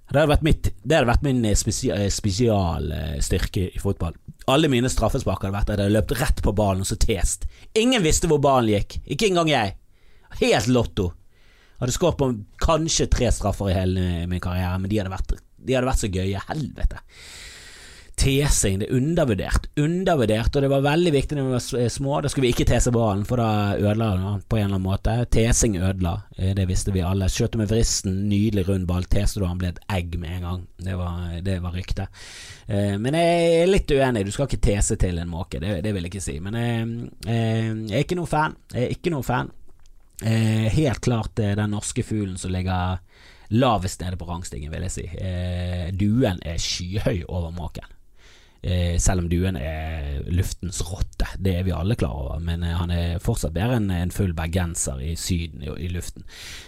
Det 0.10 0.18
hadde 0.18 0.32
vært, 0.32 0.48
mitt, 0.48 0.72
det 0.82 0.98
hadde 0.98 1.12
vært 1.12 1.28
min 1.28 1.44
spesialstyrke 1.54 3.68
i 3.70 3.82
fotball. 3.82 4.16
Alle 4.50 4.72
mine 4.72 4.90
straffespark 4.90 5.46
hadde 5.46 5.54
vært 5.54 5.70
at 5.70 5.78
jeg 5.78 5.86
hadde 5.86 5.98
løpt 6.00 6.16
rett 6.18 6.42
på 6.44 6.56
ballen 6.58 6.82
og 6.82 6.90
så 6.90 6.98
test. 6.98 7.46
Ingen 7.78 8.02
visste 8.02 8.32
hvor 8.32 8.42
ballen 8.42 8.74
gikk, 8.74 8.98
ikke 9.06 9.30
engang 9.30 9.52
jeg. 9.52 9.76
Helt 10.42 10.72
lotto. 10.74 11.12
Hadde 11.80 11.94
skåret 11.94 12.18
på 12.20 12.32
kanskje 12.60 13.06
tre 13.14 13.30
straffer 13.32 13.70
i 13.70 13.78
hele 13.78 14.08
min 14.28 14.42
karriere, 14.44 14.82
men 14.82 14.90
de 14.90 14.98
hadde 15.00 15.14
vært, 15.14 15.38
de 15.66 15.78
hadde 15.78 15.92
vært 15.92 16.04
så 16.04 16.12
gøye. 16.14 16.48
Helvete 16.50 17.04
tesing, 18.20 18.80
det 18.80 18.90
er 18.90 18.98
undervurdert. 18.98 19.68
Undervurdert, 19.80 20.56
og 20.56 20.64
det 20.64 20.70
var 20.72 20.84
veldig 20.84 21.12
viktig 21.14 21.38
da 21.38 21.44
vi 21.46 21.54
var 21.54 21.90
små. 21.94 22.20
Da 22.22 22.32
skulle 22.32 22.48
vi 22.48 22.52
ikke 22.54 22.68
tese 22.68 22.92
ballen, 22.94 23.24
for 23.28 23.40
da 23.40 23.78
ødela 23.78 24.10
den 24.16 24.42
på 24.44 24.60
en 24.60 24.66
eller 24.66 24.76
annen 24.76 24.88
måte. 24.88 25.16
Tesing 25.32 25.78
ødela, 25.80 26.16
eh, 26.38 26.52
det 26.58 26.68
visste 26.70 26.94
vi 26.96 27.04
alle. 27.06 27.30
Skjøt 27.32 27.56
med 27.60 27.70
vristen, 27.72 28.18
nydelig 28.30 28.66
rund 28.68 28.88
ball, 28.90 29.08
teste 29.12 29.40
du 29.40 29.48
han 29.48 29.62
ble 29.62 29.72
et 29.72 29.82
egg 29.96 30.18
med 30.20 30.36
en 30.38 30.48
gang. 30.48 30.66
Det 30.90 30.98
var, 31.00 31.22
det 31.46 31.60
var 31.64 31.78
ryktet. 31.78 32.20
Eh, 32.68 32.98
men 33.00 33.18
jeg 33.20 33.62
er 33.62 33.72
litt 33.72 33.96
uenig, 33.96 34.26
du 34.26 34.36
skal 34.36 34.50
ikke 34.50 34.66
tese 34.68 35.00
til 35.00 35.22
en 35.22 35.32
måke, 35.32 35.62
det, 35.64 35.80
det 35.86 35.96
vil 35.96 36.08
jeg 36.08 36.14
ikke 36.14 36.28
si. 36.28 36.40
Men 36.44 36.60
jeg, 36.60 36.90
eh, 37.26 37.72
jeg 37.94 38.02
er 38.02 38.08
ikke 38.08 38.20
noe 38.20 38.32
fan. 38.32 38.58
Jeg 38.74 38.84
er 38.84 38.98
ikke 38.98 39.16
noen 39.16 39.28
fan. 39.28 39.56
Helt 40.20 41.00
klart 41.00 41.40
den 41.40 41.72
norske 41.72 42.04
fuglen 42.04 42.36
som 42.36 42.52
ligger 42.52 42.98
lavest 43.50 44.04
nede 44.04 44.20
på 44.20 44.28
rangstigen, 44.30 44.72
vil 44.74 44.86
jeg 44.86 44.94
si. 44.94 45.06
Duen 45.98 46.42
er 46.46 46.62
skyhøy 46.62 47.24
over 47.28 47.50
måken. 47.56 47.88
Eh, 48.62 48.98
selv 49.00 49.24
om 49.24 49.30
duen 49.32 49.56
er 49.56 50.20
luftens 50.36 50.82
rotte, 50.84 51.30
det 51.40 51.54
er 51.56 51.64
vi 51.64 51.72
alle 51.72 51.96
klar 51.96 52.12
over, 52.12 52.40
men 52.44 52.64
eh, 52.68 52.76
han 52.76 52.92
er 52.92 53.22
fortsatt 53.24 53.54
bedre 53.56 53.78
enn 53.80 53.88
en 53.96 54.12
full 54.12 54.34
bergenser 54.36 55.00
i 55.00 55.14
Syden 55.16 55.64
i, 55.64 55.70
i, 55.86 55.88
luften. 55.94 56.26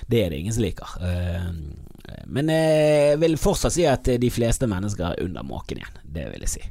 Det 0.07 0.21
er 0.21 0.31
det 0.31 0.39
ingen 0.39 0.55
som 0.55 0.63
liker. 0.63 0.93
Eh, 1.03 1.49
men 2.31 2.51
jeg 2.51 3.19
vil 3.19 3.35
fortsatt 3.39 3.75
si 3.75 3.83
at 3.87 4.07
de 4.23 4.29
fleste 4.31 4.69
mennesker 4.71 5.09
er 5.09 5.25
under 5.25 5.43
måken 5.47 5.81
igjen, 5.81 5.99
det 6.15 6.29
vil 6.31 6.47
jeg 6.47 6.53
si. 6.53 6.63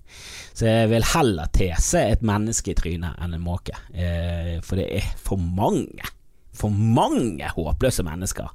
Så 0.57 0.71
jeg 0.71 0.89
vil 0.95 1.07
heller 1.13 1.53
tese 1.53 2.07
et 2.15 2.25
menneske 2.25 2.73
i 2.73 2.79
trynet 2.81 3.21
enn 3.21 3.37
en 3.37 3.45
måke, 3.45 3.77
eh, 3.93 4.57
for 4.65 4.81
det 4.81 4.89
er 5.03 5.13
for 5.21 5.37
mange. 5.41 6.09
For 6.57 6.73
mange 6.75 7.49
håpløse 7.55 8.05
mennesker 8.07 8.49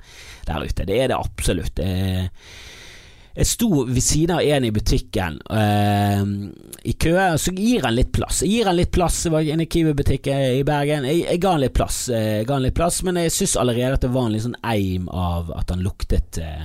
der 0.48 0.66
ute. 0.66 0.88
Det 0.88 0.98
er 1.02 1.12
det 1.12 1.20
absolutt. 1.20 1.80
Jeg 3.36 3.48
sto 3.50 3.68
ved 3.84 4.00
siden 4.00 4.38
av 4.38 4.46
en 4.48 4.64
i 4.64 4.72
butikken 4.72 5.42
uh, 5.52 6.22
i 6.88 6.94
kø, 6.96 7.16
så 7.42 7.52
gir 7.52 7.84
han 7.84 7.98
litt 7.98 8.14
plass. 8.16 8.40
Jeg 8.46 8.54
gir 8.54 8.70
han 8.70 8.78
litt 8.78 8.94
plass, 8.96 9.18
det 9.25 9.34
var 9.34 9.50
en 9.52 9.66
Kiwi-butikk 9.68 10.30
i 10.32 10.64
Bergen. 10.68 11.08
Jeg, 11.10 11.25
jeg, 11.25 11.42
ga 11.44 11.58
han 11.58 11.66
litt 11.66 11.75
plass, 11.75 12.06
jeg 12.14 12.48
ga 12.48 12.56
han 12.56 12.64
litt 12.64 12.78
plass 12.78 13.02
men 13.04 13.20
jeg 13.20 13.34
syns 13.36 13.58
allerede 13.60 14.00
at 14.00 14.08
det 14.08 14.14
var 14.16 14.30
en 14.30 14.38
litt 14.38 14.46
sånn 14.46 14.60
eim 14.64 15.10
av 15.12 15.52
at 15.58 15.74
han 15.74 15.84
luktet, 15.84 16.40
uh, 16.40 16.64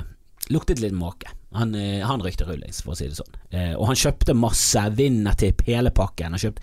luktet 0.55 0.83
litt 0.85 0.95
måke. 0.95 1.35
Han, 1.59 1.75
han 1.75 2.23
røykte 2.23 2.47
rullings, 2.47 2.85
for 2.87 2.95
å 2.95 3.01
si 3.01 3.09
det 3.11 3.17
sånn. 3.19 3.33
og 3.75 3.89
han 3.89 3.97
kjøpte 3.99 4.37
masse 4.39 4.85
Vinnertipp, 4.95 5.65
hele 5.67 5.91
pakken. 5.91 6.37
Han 6.37 6.39
kjøpte, 6.39 6.63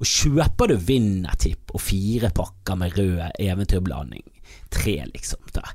og 0.00 0.08
kjøper 0.08 0.72
du 0.72 0.78
Vinnertipp 0.80 1.74
og 1.76 1.82
fire 1.84 2.32
pakker 2.34 2.78
med 2.80 2.96
rød 2.96 3.36
eventyrblanding, 3.36 4.24
tre 4.72 4.96
liksom 5.12 5.44
der 5.54 5.74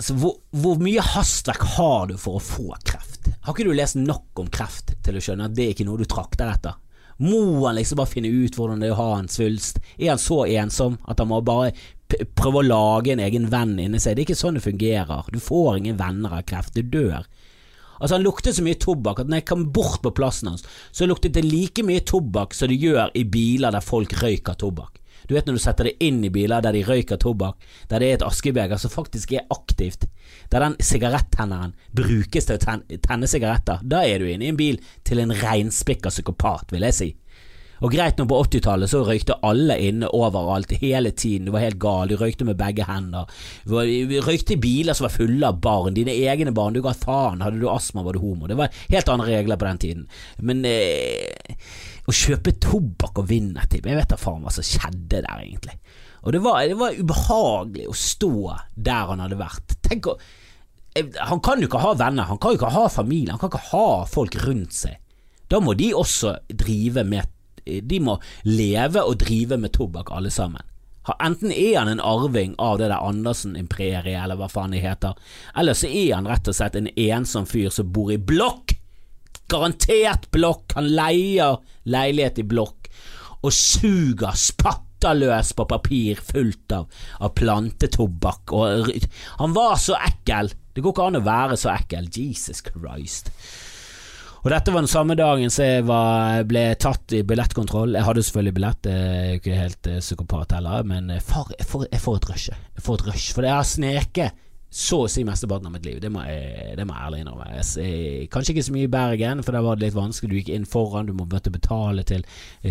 altså, 0.00 0.16
hvor, 0.16 0.36
hvor, 0.50 0.80
mye 0.80 1.02
hastverk 1.04 1.64
har 1.76 2.08
du 2.10 2.16
for 2.20 2.38
å 2.38 2.44
få 2.44 2.68
kreft? 2.86 3.28
Har 3.44 3.54
ikke 3.54 3.68
du 3.68 3.74
lest 3.76 3.98
nok 4.00 4.40
om 4.40 4.48
kreft 4.52 4.94
til 5.04 5.18
å 5.18 5.24
skjønne 5.24 5.50
at 5.50 5.56
det 5.56 5.66
er 5.66 5.74
ikke 5.74 5.88
noe 5.88 6.00
du 6.00 6.08
trakter 6.08 6.50
etter? 6.50 6.78
Må 7.20 7.66
han 7.66 7.76
liksom 7.76 8.00
bare 8.00 8.08
finne 8.08 8.30
ut 8.32 8.56
hvordan 8.56 8.80
det 8.80 8.88
er 8.88 8.94
å 8.94 9.00
ha 9.02 9.18
en 9.18 9.28
svulst? 9.28 9.82
Er 9.98 10.14
han 10.14 10.22
så 10.22 10.46
ensom 10.48 10.96
at 11.04 11.20
han 11.20 11.28
må 11.28 11.42
bare 11.44 11.74
prøve 12.08 12.62
å 12.62 12.66
lage 12.66 13.12
en 13.12 13.20
egen 13.20 13.50
venn 13.52 13.76
inni 13.76 14.00
seg? 14.00 14.16
Det 14.16 14.24
er 14.24 14.30
ikke 14.30 14.40
sånn 14.40 14.56
det 14.56 14.64
fungerer. 14.64 15.28
Du 15.28 15.36
får 15.42 15.82
ingen 15.82 16.00
venner 16.00 16.38
av 16.38 16.46
kreft, 16.48 16.72
du 16.78 16.80
dør. 16.96 17.28
Altså 18.00 18.16
Han 18.16 18.24
luktet 18.24 18.56
så 18.56 18.64
mye 18.64 18.78
tobakk 18.80 19.20
at 19.22 19.30
når 19.30 19.42
jeg 19.42 19.48
kom 19.52 19.66
bort 19.74 20.00
på 20.02 20.14
plassen 20.16 20.50
hans, 20.50 20.64
så 20.92 21.08
luktet 21.08 21.36
det 21.36 21.44
like 21.46 21.84
mye 21.86 22.00
tobakk 22.00 22.56
som 22.56 22.72
det 22.72 22.80
gjør 22.80 23.12
i 23.14 23.26
biler 23.28 23.76
der 23.76 23.84
folk 23.84 24.16
røyker 24.22 24.56
tobakk. 24.58 24.96
Du 25.28 25.36
vet 25.36 25.46
når 25.46 25.58
du 25.58 25.62
setter 25.62 25.86
det 25.86 25.98
inn 26.02 26.22
i 26.24 26.32
biler 26.32 26.64
der 26.64 26.74
de 26.74 26.82
røyker 26.82 27.20
tobakk, 27.20 27.60
der 27.90 28.02
det 28.02 28.08
er 28.08 28.16
et 28.18 28.26
askebeger 28.26 28.80
som 28.80 28.90
faktisk 28.90 29.36
er 29.36 29.44
aktivt, 29.52 30.08
der 30.50 30.64
den 30.64 30.78
sigarettenneren 30.82 31.76
brukes 31.94 32.48
til 32.48 32.56
å 32.56 32.62
tenne, 32.64 33.28
sigaretter, 33.30 33.84
da 33.84 34.02
er 34.08 34.18
du 34.18 34.26
inne 34.30 34.48
i 34.48 34.50
en 34.50 34.58
bil 34.58 34.80
til 35.06 35.22
en 35.22 35.34
reinspikka 35.36 36.10
psykopat, 36.10 36.72
vil 36.72 36.88
jeg 36.88 36.96
si. 36.96 37.10
Og 37.80 37.92
greit 37.94 38.18
nå, 38.20 38.26
på 38.28 38.38
80-tallet 38.44 38.90
så 38.92 39.00
røykte 39.06 39.38
alle 39.46 39.76
inne 39.80 40.08
overalt, 40.16 40.74
hele 40.82 41.12
tiden. 41.16 41.48
Du 41.48 41.54
var 41.54 41.64
helt 41.64 41.80
gal, 41.80 42.10
du 42.10 42.18
røykte 42.20 42.44
med 42.48 42.58
begge 42.60 42.84
hender. 42.88 43.30
Du 43.64 43.76
røykte 43.76 44.56
i 44.56 44.60
biler 44.60 44.96
som 44.96 45.06
var 45.06 45.14
fulle 45.14 45.48
av 45.48 45.62
barn, 45.64 45.96
dine 45.96 46.12
egne 46.12 46.52
barn. 46.56 46.76
Du 46.76 46.82
ga 46.84 46.92
faen, 46.96 47.40
hadde 47.44 47.60
du 47.62 47.70
astma, 47.72 48.04
var 48.04 48.16
du 48.16 48.22
homo. 48.22 48.50
Det 48.50 48.58
var 48.60 48.74
helt 48.92 49.14
andre 49.14 49.30
regler 49.32 49.60
på 49.60 49.68
den 49.70 49.82
tiden. 49.86 50.04
Men 50.44 50.62
eh, 50.68 51.56
å 52.04 52.14
kjøpe 52.14 52.58
tobakk 52.60 53.22
og 53.22 53.30
vinnertipp. 53.32 53.88
Jeg 53.88 53.98
vet 54.02 54.12
da 54.12 54.20
faen 54.20 54.44
hva 54.44 54.52
som 54.54 54.66
skjedde 54.66 55.24
der, 55.24 55.40
egentlig. 55.40 55.78
Og 56.20 56.36
det 56.36 56.44
var, 56.44 56.60
det 56.68 56.76
var 56.76 57.00
ubehagelig 57.00 57.88
å 57.88 57.96
stå 57.96 58.34
der 58.76 59.12
han 59.14 59.24
hadde 59.24 59.40
vært. 59.40 59.78
Tenk 59.86 60.12
å 60.12 60.20
Han 61.30 61.38
kan 61.38 61.60
jo 61.62 61.68
ikke 61.68 61.78
ha 61.80 61.92
venner, 61.94 62.26
han 62.26 62.38
kan 62.42 62.50
jo 62.50 62.58
ikke 62.58 62.72
ha 62.74 62.88
familie, 62.90 63.30
han 63.30 63.38
kan 63.38 63.48
ikke 63.52 63.68
ha 63.70 64.04
folk 64.10 64.34
rundt 64.42 64.74
seg. 64.74 64.96
Da 65.46 65.60
må 65.62 65.76
de 65.78 65.92
også 65.94 66.32
drive 66.50 67.04
med 67.06 67.30
De 67.64 68.00
må 68.00 68.18
leve 68.48 69.04
og 69.04 69.20
drive 69.22 69.58
med 69.60 69.74
tobakk, 69.76 70.12
alle 70.14 70.32
sammen. 70.34 70.66
Enten 71.18 71.50
er 71.50 71.80
han 71.80 71.88
en 71.90 72.02
arving 72.04 72.52
av 72.62 72.76
det 72.78 72.90
der 72.92 73.02
Andersen-imperiet, 73.02 74.12
eller 74.20 74.38
hva 74.38 74.46
faen 74.52 74.76
det 74.76 74.82
heter, 74.84 75.16
eller 75.58 75.74
så 75.74 75.88
er 75.88 76.12
han 76.14 76.28
rett 76.28 76.50
og 76.50 76.54
slett 76.54 76.76
en 76.78 76.90
ensom 76.92 77.48
fyr 77.50 77.72
som 77.74 77.88
bor 77.90 78.12
i 78.14 78.20
blokk 78.20 78.76
garantert 79.50 80.30
blokk. 80.30 80.74
Han 80.76 80.90
leier 80.94 81.58
leilighet 81.90 82.40
i 82.42 82.46
blokk 82.46 82.90
og 83.40 83.54
suger 83.56 84.36
spatter 84.36 85.16
løs 85.16 85.54
på 85.56 85.64
papir 85.68 86.20
fullt 86.20 86.74
av, 86.76 86.88
av 87.24 87.32
plantetobakk. 87.38 88.52
Og 88.52 88.90
han 89.40 89.56
var 89.56 89.78
så 89.80 89.96
ekkel. 89.96 90.52
Det 90.74 90.84
går 90.84 90.94
ikke 90.94 91.08
an 91.08 91.20
å 91.22 91.26
være 91.26 91.58
så 91.60 91.72
ekkel. 91.72 92.10
Jesus 92.14 92.62
Christ. 92.66 93.32
Og 94.40 94.50
dette 94.52 94.72
var 94.72 94.80
den 94.80 94.88
samme 94.88 95.16
dagen 95.18 95.52
som 95.52 95.66
jeg 95.66 96.46
ble 96.48 96.62
tatt 96.80 97.12
i 97.16 97.24
billettkontroll. 97.28 97.92
Jeg 97.98 98.06
hadde 98.06 98.22
selvfølgelig 98.24 98.56
billett, 98.56 98.86
jeg 98.88 99.16
er 99.16 99.40
ikke 99.40 99.58
helt 99.58 99.90
uh, 99.90 99.98
psykopat 100.00 100.54
heller, 100.56 100.86
men 100.88 101.12
far, 101.20 101.50
jeg, 101.58 101.66
får, 101.68 101.88
jeg 101.90 102.00
får 102.00 102.20
et 102.20 102.30
rush. 102.30 102.54
Jeg 102.78 102.86
får 102.86 103.02
et 103.02 103.10
rush, 103.10 103.34
For 103.36 103.48
jeg 103.48 103.58
har 103.58 103.68
sneket 103.68 104.46
så 104.70 105.00
å 105.02 105.08
si 105.10 105.24
mesteparten 105.26 105.66
av 105.66 105.72
mitt 105.74 105.86
liv. 105.86 105.96
Det 105.98 106.08
må 106.14 106.22
jeg, 106.22 106.74
det 106.78 106.84
må 106.86 106.94
jeg 106.94 107.06
ærlig 107.08 107.20
innrømme. 107.24 107.62
Kanskje 108.30 108.54
ikke 108.54 108.64
så 108.68 108.74
mye 108.76 108.86
i 108.86 108.92
Bergen, 108.92 109.42
for 109.42 109.56
der 109.56 109.64
var 109.66 109.78
det 109.78 109.88
litt 109.88 109.96
vanskelig. 109.96 110.30
Du 110.30 110.38
gikk 110.38 110.52
inn 110.54 110.68
foran, 110.70 111.10
du 111.10 111.16
måtte 111.18 111.50
betale 111.50 112.04
til, 112.06 112.22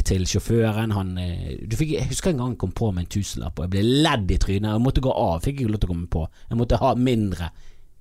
til 0.08 0.24
sjåføren. 0.32 0.96
Han, 0.96 1.12
eh, 1.20 1.58
fikk, 1.76 1.98
jeg 1.98 2.08
husker 2.14 2.32
en 2.32 2.40
gang 2.40 2.54
jeg 2.56 2.62
kom 2.64 2.72
på 2.80 2.94
med 2.94 3.04
en 3.04 3.12
tusenlapp, 3.18 3.60
og 3.60 3.68
jeg 3.68 3.74
ble 3.76 3.84
ledd 4.08 4.32
i 4.32 4.40
trynet. 4.40 4.72
Jeg 4.72 4.86
måtte 4.86 5.04
gå 5.04 5.12
av, 5.12 5.44
fikk 5.44 5.60
ikke 5.60 5.74
lov 5.74 5.84
til 5.84 5.92
å 5.92 5.94
komme 5.94 6.14
på. 6.16 6.24
Jeg 6.48 6.62
måtte 6.62 6.80
ha 6.80 6.94
mindre 6.96 7.52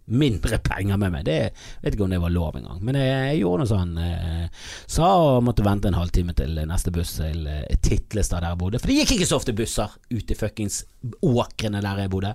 mindre 0.08 0.58
penger 0.64 0.98
med 1.00 1.12
meg. 1.14 1.26
Det 1.28 1.38
vet 1.82 1.94
ikke 1.94 2.06
om 2.06 2.12
det 2.12 2.20
var 2.22 2.34
lov 2.34 2.58
engang, 2.58 2.80
men 2.84 2.98
jeg, 3.00 3.14
jeg 3.32 3.40
gjorde 3.42 3.64
noe 3.64 3.70
sånn. 3.72 3.94
Eh, 4.02 4.66
sa 4.88 5.12
og 5.22 5.44
måtte 5.46 5.66
vente 5.66 5.90
en 5.90 5.98
halvtime 5.98 6.34
til 6.38 6.58
neste 6.68 6.92
buss 6.94 7.16
til 7.20 7.46
eh, 7.50 7.78
Titlestad 7.84 8.42
der 8.42 8.52
jeg 8.52 8.62
bodde. 8.62 8.82
For 8.82 8.90
det 8.90 9.00
gikk 9.02 9.16
ikke 9.18 9.30
så 9.30 9.40
ofte 9.40 9.56
busser 9.56 9.96
ut 10.12 10.34
i 10.34 10.38
fuckings 10.38 10.82
åkrene 11.24 11.82
der 11.84 12.04
jeg 12.04 12.12
bodde. 12.12 12.34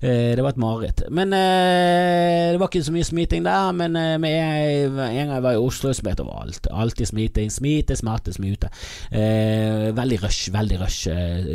Eh, 0.00 0.32
det 0.32 0.40
var 0.40 0.54
et 0.54 0.60
mareritt. 0.60 1.02
Men 1.12 1.34
eh, 1.36 2.52
det 2.54 2.60
var 2.60 2.70
ikke 2.70 2.84
så 2.86 2.94
mye 2.94 3.04
smiting 3.04 3.44
der. 3.44 3.72
Men 3.76 3.96
eh, 4.00 4.14
en, 4.16 4.96
gang 4.96 5.34
jeg 5.34 5.42
var 5.44 5.56
i 5.56 5.60
Oslo, 5.60 5.92
det 5.92 6.20
overalt. 6.20 6.68
Alltid 6.72 7.10
smiting. 7.10 7.52
Smite, 7.52 7.96
smerte, 7.96 8.32
smute. 8.32 8.70
veldig 9.10 10.18
rush, 10.22 10.52
veldig 10.52 10.80
rush. 10.80 11.08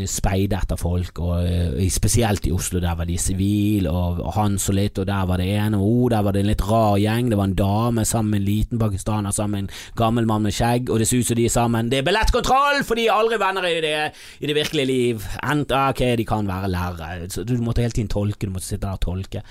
speide 0.10 0.60
etter 0.60 0.78
folk, 0.78 1.20
og 1.20 1.48
spesielt 1.90 2.46
i 2.46 2.52
Oslo. 2.52 2.80
Der 2.80 2.96
var 2.96 3.06
de 3.06 3.18
sivile, 3.18 3.90
og, 3.90 4.22
og 4.22 4.34
han 4.38 4.60
så 4.60 4.76
litt, 4.76 5.00
og 5.00 5.08
der 5.08 5.26
var 5.26 5.42
det 5.42 5.50
en. 5.56 5.80
Og 5.80 5.86
oh, 5.86 6.10
der 6.12 6.22
var 6.22 6.36
det 6.36 6.44
en 6.44 6.52
litt 6.52 6.66
rar 6.70 7.00
gjeng. 7.02 7.32
Det 7.32 7.40
var 7.40 7.50
en 7.50 7.58
dame 7.58 8.06
sammen 8.06 8.32
med 8.36 8.40
en 8.40 8.46
liten 8.46 8.80
pakistaner 8.80 9.32
sammen 9.32 9.56
med 9.56 9.64
en 9.66 9.98
gammel 9.98 10.30
mann 10.30 10.46
med 10.46 10.54
skjegg, 10.54 10.90
og 10.90 11.00
det 11.00 11.08
ser 11.10 11.24
ut 11.24 11.32
som 11.32 11.40
de 11.40 11.46
er 11.46 11.54
sammen. 11.54 11.90
Det 11.90 12.00
er 12.00 12.08
billettkontroll, 12.08 12.84
for 12.86 13.00
de 13.00 13.08
er 13.08 13.18
aldri 13.18 13.42
venner 13.42 13.70
i 13.70 13.82
det, 13.82 13.96
i 14.40 14.50
det 14.50 14.58
virkelige 14.58 14.90
liv. 14.92 15.26
Ent, 15.42 15.74
ok, 15.74 16.06
de 16.20 16.26
kan 16.28 16.48
være 16.48 16.70
lærere, 16.70 17.30
så 17.32 17.44
du 17.44 17.56
måtte 17.64 17.82
hele 17.82 17.96
tiden 17.96 18.12
tolke 18.12 18.35
tolke, 18.36 18.48
du 18.48 18.54
måtte 18.54 18.68
sitte 18.68 18.86
der 18.86 18.98
og 18.98 19.02
tolke. 19.02 19.44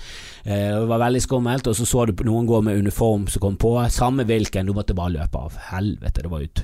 Eh, 0.43 0.73
det 0.79 0.89
var 0.89 1.01
veldig 1.01 1.21
skummelt, 1.21 1.67
og 1.67 1.75
så 1.75 1.85
så 1.85 2.05
du 2.05 2.23
noen 2.25 2.47
gå 2.47 2.61
med 2.61 2.77
uniform 2.77 3.27
som 3.27 3.41
kom 3.41 3.57
på, 3.57 3.75
samme 3.89 4.25
hvilken, 4.25 4.65
du 4.65 4.73
måtte 4.73 4.95
bare 4.95 5.15
løpe 5.15 5.37
av. 5.37 5.57
Helvete, 5.71 6.23
det 6.23 6.31
var 6.31 6.41
ut 6.41 6.63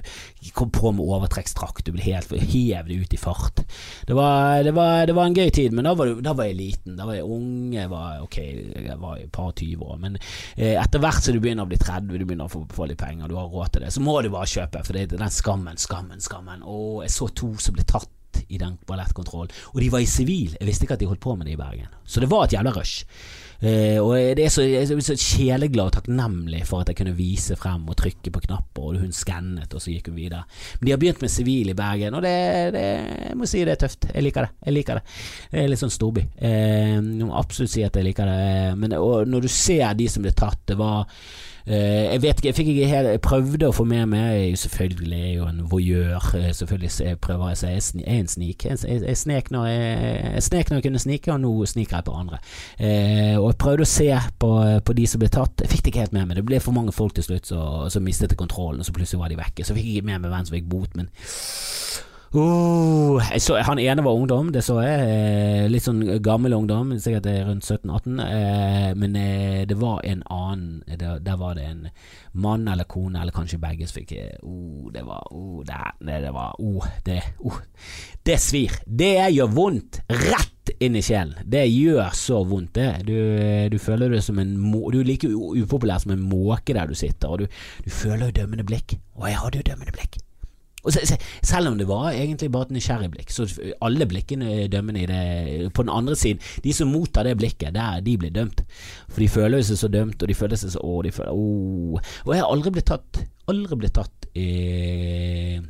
Kom 0.54 0.72
på 0.72 0.92
med 0.92 1.06
overtrekksdrakt, 1.06 1.86
du 1.86 1.94
ble 1.94 2.02
helt 2.02 2.32
hev 2.32 2.88
det 2.88 2.96
ut 2.98 3.14
i 3.14 3.18
fart. 3.18 3.62
Det 4.08 4.14
var, 4.14 4.64
det, 4.64 4.72
var, 4.74 5.06
det 5.06 5.14
var, 5.14 5.26
en 5.30 5.36
gøy 5.36 5.52
tid, 5.54 5.74
men 5.74 5.86
da 5.86 5.94
var, 5.94 6.16
da 6.22 6.34
var 6.34 6.50
jeg 6.50 6.58
liten. 6.58 6.96
Da 6.98 7.06
var 7.06 7.16
jeg 7.16 7.28
unge, 7.28 7.86
var, 7.92 8.24
ok, 8.26 8.38
jeg 8.42 8.98
var 9.00 9.20
et 9.20 9.32
par 9.32 9.52
tyve 9.58 9.86
år. 9.86 10.00
Men 10.02 10.18
eh, 10.18 10.76
etter 10.82 11.04
hvert 11.04 11.22
som 11.24 11.38
du 11.38 11.42
begynner 11.44 11.68
å 11.68 11.72
bli 11.72 11.80
30, 11.80 12.10
du 12.18 12.26
begynner 12.26 12.50
å 12.50 12.52
få, 12.52 12.64
få 12.74 12.90
litt 12.90 13.02
penger, 13.02 13.30
du 13.30 13.38
har 13.38 13.52
råd 13.52 13.76
til 13.76 13.86
det, 13.86 13.94
så 13.94 14.04
må 14.04 14.18
du 14.22 14.32
bare 14.34 14.50
kjøpe, 14.50 14.82
for 14.88 14.98
det 14.98 15.06
er 15.06 15.14
den 15.14 15.36
skammen, 15.36 15.80
skammen, 15.80 16.24
skammen. 16.24 16.66
Å, 16.66 16.82
jeg 17.06 17.14
så 17.14 17.30
to 17.38 17.54
som 17.62 17.78
ble 17.78 17.86
tatt 17.88 18.10
i 18.50 18.60
den 18.62 18.78
ballettkontrollen. 18.88 19.54
Og 19.74 19.80
de 19.82 19.92
var 19.92 20.04
i 20.04 20.10
sivil. 20.10 20.58
Jeg 20.60 20.68
visste 20.68 20.88
ikke 20.88 20.98
at 20.98 21.04
de 21.04 21.10
holdt 21.10 21.24
på 21.24 21.36
med 21.36 21.48
det 21.48 21.56
i 21.56 21.60
Bergen. 21.60 21.90
Så 22.06 22.24
det 22.24 22.30
var 22.32 22.46
et 22.46 22.56
jævla 22.58 22.74
rush. 22.76 23.06
Uh, 23.62 24.02
og 24.02 24.16
det 24.38 24.48
er 24.48 24.50
så, 24.50 24.64
jeg 24.66 24.90
er 24.90 25.02
så 25.06 25.14
sjeleglad 25.22 25.92
og 25.92 25.94
takknemlig 25.94 26.64
for 26.66 26.82
at 26.82 26.90
jeg 26.90 26.98
kunne 26.98 27.14
vise 27.14 27.54
frem 27.60 27.84
og 27.94 27.98
trykke 28.00 28.34
på 28.34 28.42
knapper, 28.48 28.88
og 28.88 29.04
hun 29.04 29.14
skannet, 29.14 29.76
og 29.78 29.84
så 29.84 29.94
gikk 29.94 30.10
hun 30.10 30.18
videre. 30.18 30.42
Men 30.80 30.88
de 30.88 30.96
har 30.96 31.02
begynt 31.04 31.22
med 31.22 31.30
sivil 31.30 31.70
i 31.70 31.78
Bergen, 31.78 32.18
og 32.18 32.26
det, 32.26 32.34
det, 32.74 32.86
jeg 33.28 33.38
må 33.38 33.50
si 33.50 33.62
det 33.62 33.76
er 33.76 33.84
tøft. 33.84 34.10
Jeg 34.10 34.26
liker 34.26 34.48
det. 34.48 34.52
Jeg 34.66 34.78
liker 34.80 34.98
det. 34.98 35.20
Det 35.52 35.62
er 35.62 35.70
litt 35.70 35.84
sånn 35.84 35.94
storby. 35.94 36.26
Uh, 36.42 36.98
jeg 36.98 37.22
må 37.22 37.38
absolutt 37.38 37.76
si 37.76 37.86
at 37.86 38.02
jeg 38.02 38.10
liker 38.10 38.34
det. 38.34 38.42
Men 38.82 38.98
og 38.98 39.30
når 39.30 39.46
du 39.46 39.52
ser 39.54 39.94
de 40.00 40.10
som 40.10 40.26
ble 40.26 40.34
tatt, 40.34 40.64
det 40.72 40.80
var 40.82 41.06
jeg 41.66 42.22
vet 42.22 42.40
ikke, 42.40 42.48
jeg 42.48 42.56
fikk 42.58 42.70
ikke 42.72 42.88
helt 42.90 43.10
Jeg 43.12 43.22
prøvde 43.22 43.68
å 43.70 43.76
få 43.76 43.84
med 43.86 44.08
meg 44.10 44.32
Jeg 44.34 44.58
selvfølgelig 44.64 45.20
er 45.20 45.34
jo 45.36 45.48
en 45.48 45.62
voyeur. 45.72 46.26
Eh, 46.38 46.50
selvfølgelig 46.56 46.92
jeg 47.06 47.20
prøver 47.22 47.52
jeg 47.52 47.58
å 47.58 47.62
si 47.62 48.02
jeg 48.02 48.06
er 48.08 48.20
en 48.20 48.32
snik. 48.32 48.66
Jeg, 48.66 48.80
jeg, 48.88 49.02
jeg, 49.06 49.18
snek 49.18 49.52
når 49.54 49.68
jeg, 49.70 50.16
jeg 50.36 50.46
snek 50.48 50.70
når 50.70 50.80
jeg 50.80 50.86
kunne 50.88 51.04
snike, 51.04 51.34
og 51.34 51.42
nå 51.44 51.52
sniker 51.70 52.00
jeg 52.00 52.08
på 52.08 52.18
andre. 52.18 52.42
Eh, 52.78 53.36
og 53.38 53.52
jeg 53.52 53.60
prøvde 53.62 53.88
å 53.88 53.92
se 53.92 54.10
på, 54.42 54.52
på, 54.88 54.98
de 54.98 55.08
som 55.10 55.22
ble 55.22 55.32
tatt. 55.34 55.66
Jeg 55.66 55.74
fikk 55.74 55.86
det 55.86 55.94
ikke 55.94 56.06
helt 56.06 56.18
med 56.18 56.30
meg. 56.30 56.40
Det 56.40 56.48
ble 56.48 56.62
for 56.64 56.78
mange 56.78 56.96
folk 56.96 57.16
til 57.18 57.28
slutt 57.28 57.52
som 57.52 58.06
mistet 58.06 58.38
kontrollen, 58.40 58.82
og 58.82 58.88
så 58.88 58.96
plutselig 58.96 59.22
var 59.22 59.34
de 59.34 59.40
vekke. 59.40 59.66
Så 59.66 59.74
jeg 59.74 59.82
fikk 59.82 59.92
ikke 59.96 60.10
med 60.12 60.24
meg 60.24 60.34
hvem 60.34 60.48
som 60.48 60.58
fikk 60.58 60.70
bot, 60.72 60.98
men 60.98 61.12
Uh, 62.32 63.20
så, 63.44 63.58
han 63.60 63.80
ene 63.80 64.04
var 64.06 64.16
ungdom, 64.16 64.54
det 64.56 64.62
så 64.64 64.78
jeg. 64.80 65.00
Eh, 65.04 65.66
litt 65.68 65.84
sånn 65.84 66.00
gammel 66.24 66.56
ungdom, 66.56 66.94
sikkert 67.04 67.28
rundt 67.44 67.68
17-18. 67.68 68.22
Eh, 68.24 68.88
men 68.96 69.18
eh, 69.20 69.58
det 69.68 69.76
var 69.76 70.00
en 70.08 70.22
annen 70.32 70.78
der, 70.88 71.20
der, 71.20 71.36
var 71.42 71.58
det 71.60 71.66
en 71.68 71.82
mann 72.32 72.70
eller 72.72 72.88
kone, 72.88 73.20
eller 73.20 73.36
kanskje 73.36 73.60
begge, 73.60 73.90
som 73.90 74.00
fikk 74.00 74.16
uh, 74.16 74.88
Det 74.96 75.04
var 75.04 75.28
uh, 75.36 75.60
det, 75.68 75.82
det, 76.00 76.22
det 76.24 76.32
var 76.38 76.56
uh, 76.56 76.88
det, 77.04 77.20
uh, 77.44 77.60
det 78.24 78.40
svir. 78.40 78.80
Det 78.88 79.12
gjør 79.36 79.52
vondt. 79.52 80.00
Rett 80.24 80.72
inn 80.80 80.96
i 80.96 81.04
sjelen. 81.04 81.36
Det 81.44 81.66
gjør 81.68 82.16
så 82.16 82.46
vondt, 82.48 82.80
det. 82.80 82.90
Du, 83.12 83.16
du 83.76 83.80
føler 83.82 84.16
det 84.16 84.24
som 84.24 84.40
en 84.40 84.56
Du 84.56 85.02
er 85.02 85.08
like 85.08 85.28
upopulær 85.28 86.00
som 86.00 86.16
en 86.16 86.24
måke 86.32 86.80
der 86.80 86.88
du 86.88 86.96
sitter, 86.96 87.28
og 87.28 87.44
du, 87.44 87.64
du 87.84 87.92
føler 87.92 88.30
jo 88.30 88.40
dømmende 88.40 88.64
blikk. 88.64 89.02
Og 89.20 89.28
jeg 89.28 89.42
hadde 89.44 89.66
jo 89.66 89.72
dømmende 89.74 90.00
blikk. 90.00 90.22
Se, 90.90 91.04
se, 91.06 91.18
selv 91.46 91.70
om 91.70 91.76
det 91.78 91.86
var 91.86 92.08
egentlig 92.10 92.50
bare 92.54 92.66
et 92.70 92.74
nysgjerrig 92.74 93.12
blikk, 93.14 93.30
så 93.34 93.46
alle 93.86 94.08
blikkene 94.10 94.66
dømmende 94.72 95.04
i 95.04 95.10
det. 95.10 95.74
På 95.78 95.86
den 95.86 95.94
andre 95.94 96.16
siden, 96.18 96.42
de 96.64 96.74
som 96.74 96.90
mottar 96.90 97.28
det 97.28 97.36
blikket, 97.38 97.76
der 97.76 98.02
de 98.02 98.18
blir 98.18 98.34
dømt. 98.34 98.64
For 99.10 99.22
de 99.22 99.30
føler 99.30 99.62
seg 99.66 99.78
så 99.78 99.92
dømt, 99.94 100.22
og 100.22 100.32
de 100.32 100.38
føler 100.38 100.58
seg 100.58 100.74
så 100.74 100.82
Å, 100.82 100.96
de 101.06 101.14
føler 101.14 101.38
oh. 101.38 102.02
Og 102.26 102.34
jeg 102.34 102.42
har 102.42 102.50
aldri 102.50 102.74
blitt 102.74 102.90
tatt 102.90 103.22
Aldri 103.52 103.78
blitt 103.78 103.96
tatt 103.98 104.28
eh, 104.38 105.62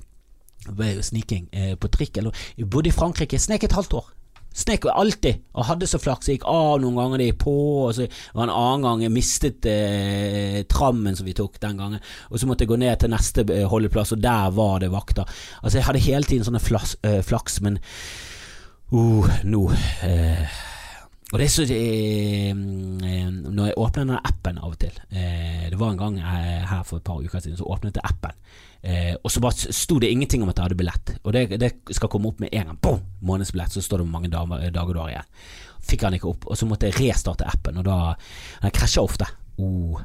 sniking 1.02 1.48
eh, 1.52 1.76
på 1.80 1.90
trikk. 1.92 2.20
Eller, 2.22 2.48
bodde 2.64 2.92
i 2.92 2.96
Frankrike, 2.96 3.40
snek 3.42 3.66
et 3.66 3.76
halvt 3.76 3.96
år. 4.00 4.10
Snek 4.52 4.84
alltid, 4.92 5.46
og 5.56 5.64
hadde 5.70 5.88
så 5.88 6.00
flaks. 6.02 6.28
Jeg 6.28 6.40
gikk 6.40 6.48
av 6.52 6.82
noen 6.84 6.98
ganger, 7.00 7.22
det 7.22 7.30
gikk 7.30 7.38
på, 7.46 7.54
og 7.86 7.94
så 7.96 8.08
var 8.36 8.50
en 8.50 8.54
annen 8.54 8.84
gang 8.84 9.04
jeg 9.06 9.14
mistet 9.16 9.68
eh, 9.72 10.58
trammen 10.68 11.16
som 11.16 11.28
vi 11.28 11.36
tok 11.38 11.56
den 11.64 11.80
gangen, 11.80 12.04
og 12.28 12.42
så 12.42 12.50
måtte 12.50 12.66
jeg 12.66 12.74
gå 12.74 12.80
ned 12.82 13.00
til 13.00 13.14
neste 13.14 13.46
eh, 13.48 13.64
holdeplass, 13.72 14.12
og 14.12 14.26
der 14.26 14.52
var 14.58 14.84
det 14.84 14.92
vakter. 14.92 15.30
Altså, 15.62 15.78
jeg 15.80 15.88
hadde 15.88 16.04
hele 16.04 16.28
tiden 16.28 16.48
sånne 16.48 16.64
flaks, 16.64 16.98
eh, 17.08 17.22
flaks, 17.24 17.62
men 17.64 17.80
uh, 18.92 19.32
nå 19.48 19.64
eh, 20.04 20.60
og 21.32 21.40
det 21.40 21.46
er 21.46 21.52
så 21.54 21.64
eh, 21.64 22.52
Når 22.52 23.70
jeg 23.70 23.78
åpner 23.80 24.04
denne 24.04 24.20
appen 24.28 24.58
av 24.60 24.74
og 24.74 24.80
til 24.82 24.98
eh, 25.16 25.70
Det 25.72 25.80
var 25.80 25.94
en 25.94 26.02
gang 26.02 26.18
her 26.20 26.84
for 26.84 27.00
et 27.00 27.08
par 27.08 27.24
uker 27.24 27.40
siden, 27.40 27.58
så 27.60 27.68
åpnet 27.72 28.00
jeg 28.00 28.08
appen. 28.08 28.36
Eh, 28.84 29.14
og 29.16 29.32
så 29.32 29.44
bare 29.44 29.74
sto 29.74 30.00
det 30.02 30.10
ingenting 30.12 30.44
om 30.44 30.50
at 30.52 30.58
jeg 30.58 30.68
hadde 30.68 30.80
billett. 30.80 31.14
Og 31.24 31.36
det, 31.36 31.60
det 31.62 31.72
skal 31.96 32.10
komme 32.12 32.32
opp 32.32 32.42
med 32.42 32.52
en 32.52 32.72
gang. 32.72 32.80
Boom! 32.82 33.04
Månedsbillett. 33.22 33.72
Så 33.72 33.84
står 33.86 34.02
det 34.02 34.08
hvor 34.08 34.16
mange 34.18 34.32
dager, 34.34 34.72
dager 34.74 34.98
du 34.98 35.02
har 35.04 35.12
igjen. 35.14 35.30
Fikk 35.88 36.08
han 36.08 36.18
ikke 36.18 36.32
opp. 36.34 36.48
Og 36.50 36.60
så 36.60 36.68
måtte 36.70 36.90
jeg 36.90 36.98
restarte 37.00 37.48
appen, 37.48 37.80
og 37.80 37.88
da 37.88 38.00
Den 38.64 38.76
krasja 38.76 39.06
ofte. 39.06 39.30
Oh. 39.62 40.02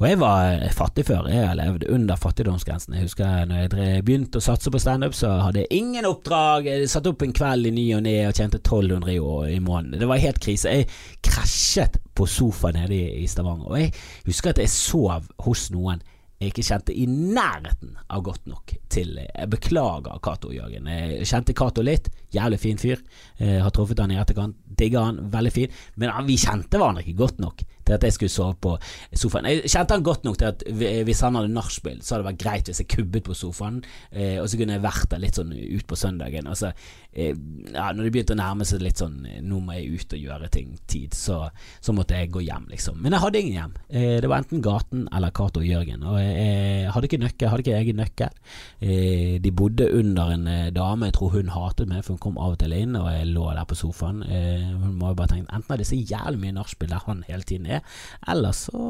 Og 0.00 0.06
jeg 0.08 0.18
var 0.20 0.64
fattig 0.74 1.04
før. 1.06 1.28
Jeg 1.30 1.46
har 1.46 1.58
levd 1.58 1.86
under 1.94 2.18
fattigdomsgrensen. 2.18 2.96
Jeg 2.96 3.06
husker 3.06 3.44
når 3.50 3.76
jeg 3.78 4.04
begynte 4.06 4.40
å 4.40 4.44
satse 4.44 4.72
på 4.72 4.80
standup, 4.82 5.14
så 5.14 5.30
hadde 5.44 5.62
jeg 5.62 5.82
ingen 5.82 6.08
oppdrag. 6.08 6.66
Jeg 6.66 6.90
satte 6.90 7.12
opp 7.12 7.22
en 7.22 7.34
kveld 7.36 7.70
i 7.70 7.74
ny 7.74 7.84
og 7.96 8.02
ne 8.06 8.16
og 8.28 8.34
tjente 8.34 8.58
1200 8.58 9.14
i, 9.14 9.20
i 9.54 9.60
måneden. 9.62 10.00
Det 10.02 10.10
var 10.10 10.22
helt 10.24 10.42
krise. 10.42 10.72
Jeg 10.74 10.90
krasjet 11.24 12.00
på 12.14 12.26
sofaen 12.30 12.80
nede 12.82 12.98
i, 12.98 13.22
i 13.22 13.30
Stavanger. 13.30 13.70
Og 13.70 13.80
jeg 13.80 13.94
husker 14.26 14.54
at 14.54 14.64
jeg 14.64 14.74
sov 14.74 15.30
hos 15.46 15.68
noen 15.74 16.02
jeg 16.42 16.50
ikke 16.50 16.64
kjente 16.66 16.94
i 16.98 17.04
nærheten 17.08 17.94
av 18.10 18.24
godt 18.26 18.48
nok 18.50 18.74
til 18.92 19.14
Jeg 19.22 19.50
beklager 19.52 20.18
Cato 20.24 20.50
Jørgen. 20.52 20.88
Jeg 20.90 21.28
kjente 21.30 21.54
Cato 21.56 21.84
litt. 21.86 22.10
Jævlig 22.34 22.60
fin 22.62 22.80
fyr. 22.80 23.02
Eh, 23.38 23.60
har 23.62 23.70
truffet 23.74 24.02
han 24.02 24.12
i 24.14 24.18
etterkant. 24.20 24.58
Digger 24.78 25.08
han. 25.08 25.22
Veldig 25.32 25.54
fin. 25.54 25.80
Men 25.96 26.14
vi 26.26 26.40
kjente 26.40 26.80
hverandre 26.80 27.04
ikke 27.04 27.22
godt 27.24 27.40
nok 27.42 27.64
til 27.84 27.96
at 27.96 28.04
jeg 28.06 28.16
skulle 28.16 28.32
sove 28.32 28.56
på 28.64 28.74
sofaen. 29.12 29.48
Jeg 29.50 29.70
kjente 29.70 29.96
han 29.96 30.04
godt 30.06 30.24
nok 30.24 30.38
til 30.40 30.50
at 30.50 30.64
hvis 31.06 31.20
han 31.24 31.36
hadde 31.38 31.52
nachspiel, 31.52 32.00
så 32.00 32.14
hadde 32.14 32.24
det 32.24 32.30
vært 32.30 32.42
greit 32.42 32.70
hvis 32.70 32.80
jeg 32.82 32.90
kubbet 32.94 33.26
på 33.26 33.36
sofaen, 33.36 33.82
eh, 34.12 34.38
og 34.40 34.48
så 34.48 34.60
kunne 34.60 34.78
jeg 34.78 34.84
vært 34.84 35.10
der 35.12 35.22
litt 35.22 35.38
sånn 35.38 35.52
ut 35.52 35.86
på 35.88 35.98
søndagen. 35.98 36.48
Altså, 36.50 36.72
eh, 37.12 37.34
ja, 37.74 37.90
når 37.92 38.06
det 38.06 38.12
begynte 38.14 38.36
å 38.36 38.40
nærme 38.40 38.66
seg 38.68 38.84
litt 38.84 39.02
sånn 39.02 39.18
nå 39.44 39.60
må 39.64 39.76
jeg 39.76 40.00
ut 40.00 40.16
og 40.16 40.24
gjøre 40.24 40.50
ting 40.54 40.72
tid, 40.90 41.16
så, 41.16 41.42
så 41.84 41.94
måtte 41.96 42.16
jeg 42.18 42.32
gå 42.34 42.44
hjem, 42.46 42.68
liksom. 42.72 43.00
Men 43.04 43.16
jeg 43.16 43.24
hadde 43.26 43.42
ingen 43.42 43.58
hjem. 43.58 43.76
Eh, 43.90 44.16
det 44.24 44.32
var 44.32 44.42
enten 44.42 44.64
Gaten 44.64 45.06
eller 45.12 45.34
Cato 45.36 45.60
og 45.60 45.68
Jørgen, 45.68 46.06
og 46.08 46.18
jeg 46.20 46.88
hadde 46.94 47.10
ikke 47.10 47.22
nøkkel, 47.22 47.52
hadde 47.52 47.66
ikke 47.66 47.78
egen 47.82 48.00
nøkkel. 48.00 48.40
Eh, 48.80 49.36
de 49.44 49.52
bodde 49.54 49.90
under 49.92 50.32
en 50.34 50.48
eh, 50.48 50.72
dame, 50.74 51.10
jeg 51.10 51.18
tror 51.18 51.36
hun 51.36 51.52
hatet 51.52 51.90
meg, 51.90 52.04
for 52.06 52.16
hun 52.16 52.23
kom 52.24 52.40
av 52.40 52.56
og 52.56 52.58
til 52.62 52.74
inn, 52.76 52.96
og 52.98 53.10
jeg 53.12 53.28
lå 53.30 53.44
der 53.52 53.68
på 53.68 53.78
sofaen. 53.78 54.24
Eh, 54.24 54.66
hun 54.72 54.96
må 54.98 55.12
jo 55.12 55.18
bare 55.20 55.34
tenke 55.34 55.52
enten 55.54 55.74
er 55.74 55.82
det 55.82 55.88
så 55.88 56.00
jævlig 56.00 56.40
mye 56.42 56.56
nachspiel 56.56 56.92
der 56.94 57.04
han 57.06 57.22
hele 57.28 57.46
tiden 57.46 57.68
er 57.70 57.84
eller 58.30 58.56
så 58.56 58.80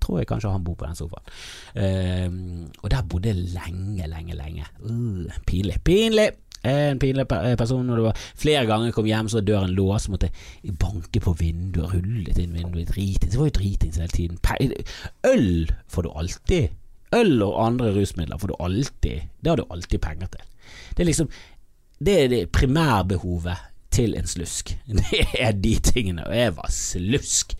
tror 0.00 0.18
jeg 0.20 0.28
kanskje 0.30 0.52
han 0.52 0.64
bor 0.64 0.76
på 0.78 0.88
den 0.88 0.98
sofaen. 0.98 1.30
Eh, 1.76 2.28
og 2.82 2.90
der 2.90 3.06
bodde 3.08 3.32
jeg 3.32 3.48
lenge, 3.54 4.08
lenge, 4.10 4.36
lenge. 4.38 4.68
Uh, 4.82 5.40
pinlig. 5.46 5.80
Pinlig! 5.84 6.30
En 6.66 6.98
pinlig 6.98 7.22
eh, 7.22 7.54
person 7.58 7.86
når 7.86 8.00
det 8.00 8.04
var 8.08 8.22
flere 8.34 8.64
ganger 8.66 8.90
jeg 8.90 8.96
kom 8.96 9.06
hjem, 9.08 9.30
så 9.30 9.42
døren 9.46 9.76
låst, 9.76 10.10
måtte 10.10 10.30
jeg 10.64 10.74
banke 10.80 11.22
på 11.22 11.36
vinduet, 11.38 11.92
rullet 11.94 12.40
inn 12.42 12.56
vinduet, 12.56 12.90
dritings. 12.90 13.32
Det 13.32 13.38
var 13.38 13.50
jo 13.50 13.56
dritings 13.60 14.00
hele 14.02 14.14
tiden. 14.16 14.40
Øl 15.26 15.70
får 15.88 16.06
du 16.06 16.10
alltid. 16.14 16.74
Øl 17.14 17.42
og 17.42 17.60
andre 17.64 17.92
rusmidler 17.94 18.40
får 18.40 18.52
du 18.52 18.56
alltid. 18.60 19.28
Det 19.40 19.52
har 19.52 19.56
du 19.56 19.64
alltid 19.70 20.02
penger 20.02 20.34
til. 20.34 20.44
Det 20.96 21.04
er 21.04 21.08
liksom 21.08 21.30
Det 21.98 22.16
er 22.24 22.28
det 22.30 22.50
primærbehovet 22.54 23.56
til 23.90 24.14
en 24.18 24.26
slusk. 24.26 24.76
Det 25.00 25.24
er 25.40 25.52
de 25.52 25.74
tingene. 25.82 26.26
Og 26.26 26.36
jeg 26.36 26.56
var 26.56 26.70
slusk. 26.70 27.54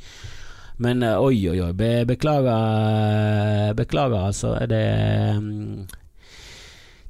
Men 0.79 1.03
eh, 1.03 1.19
oi, 1.19 1.49
oi, 1.51 1.61
oi. 1.61 1.73
Be 1.75 2.05
beklager, 2.07 3.75
beklager, 3.75 4.19
altså. 4.31 4.55
Er 4.61 4.67
det 4.71 4.85
um, 5.37 5.89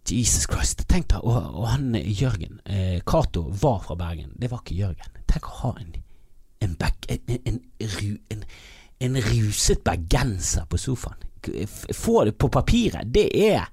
Jesus 0.08 0.48
Christ. 0.48 0.86
Tenk 0.88 1.10
deg, 1.12 1.20
og, 1.20 1.36
og, 1.52 1.68
han 1.68 1.94
Jørgen 1.94 2.60
eh, 2.64 3.00
var 3.04 3.80
fra 3.84 3.94
Bergen. 3.94 4.32
Det 4.40 4.50
var 4.50 4.64
ikke 4.64 4.80
Jørgen. 4.80 5.24
Tenk 5.28 5.48
å 5.48 5.58
ha 5.62 5.74
en 5.82 5.96
en, 6.60 6.74
back, 6.74 7.06
en, 7.08 7.60
en, 7.78 8.44
en 8.98 9.16
ruset 9.22 9.84
bergenser 9.84 10.66
på 10.66 10.78
sofaen. 10.78 11.24
Få 11.94 12.24
det 12.24 12.38
på 12.38 12.48
papiret. 12.48 13.06
Det 13.14 13.30
er 13.50 13.68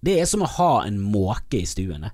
Det 0.00 0.20
er 0.20 0.26
som 0.28 0.42
å 0.44 0.50
ha 0.58 0.84
en 0.86 0.98
måke 1.00 1.58
i 1.58 1.66
stuen. 1.66 2.04
Det. 2.04 2.10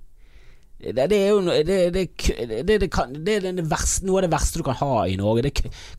Det, 0.83 1.05
det, 1.11 1.19
er 1.19 1.29
jo 1.31 1.43
det, 1.47 1.77
det, 1.95 2.89
kan, 2.91 3.13
det 3.15 3.37
er 3.39 3.61
verste, 3.71 4.07
noe 4.07 4.19
av 4.19 4.27
det 4.27 4.33
verste 4.33 4.59
du 4.59 4.67
kan 4.67 4.79
ha 4.81 5.05
i 5.07 5.15
Norge. 5.21 5.53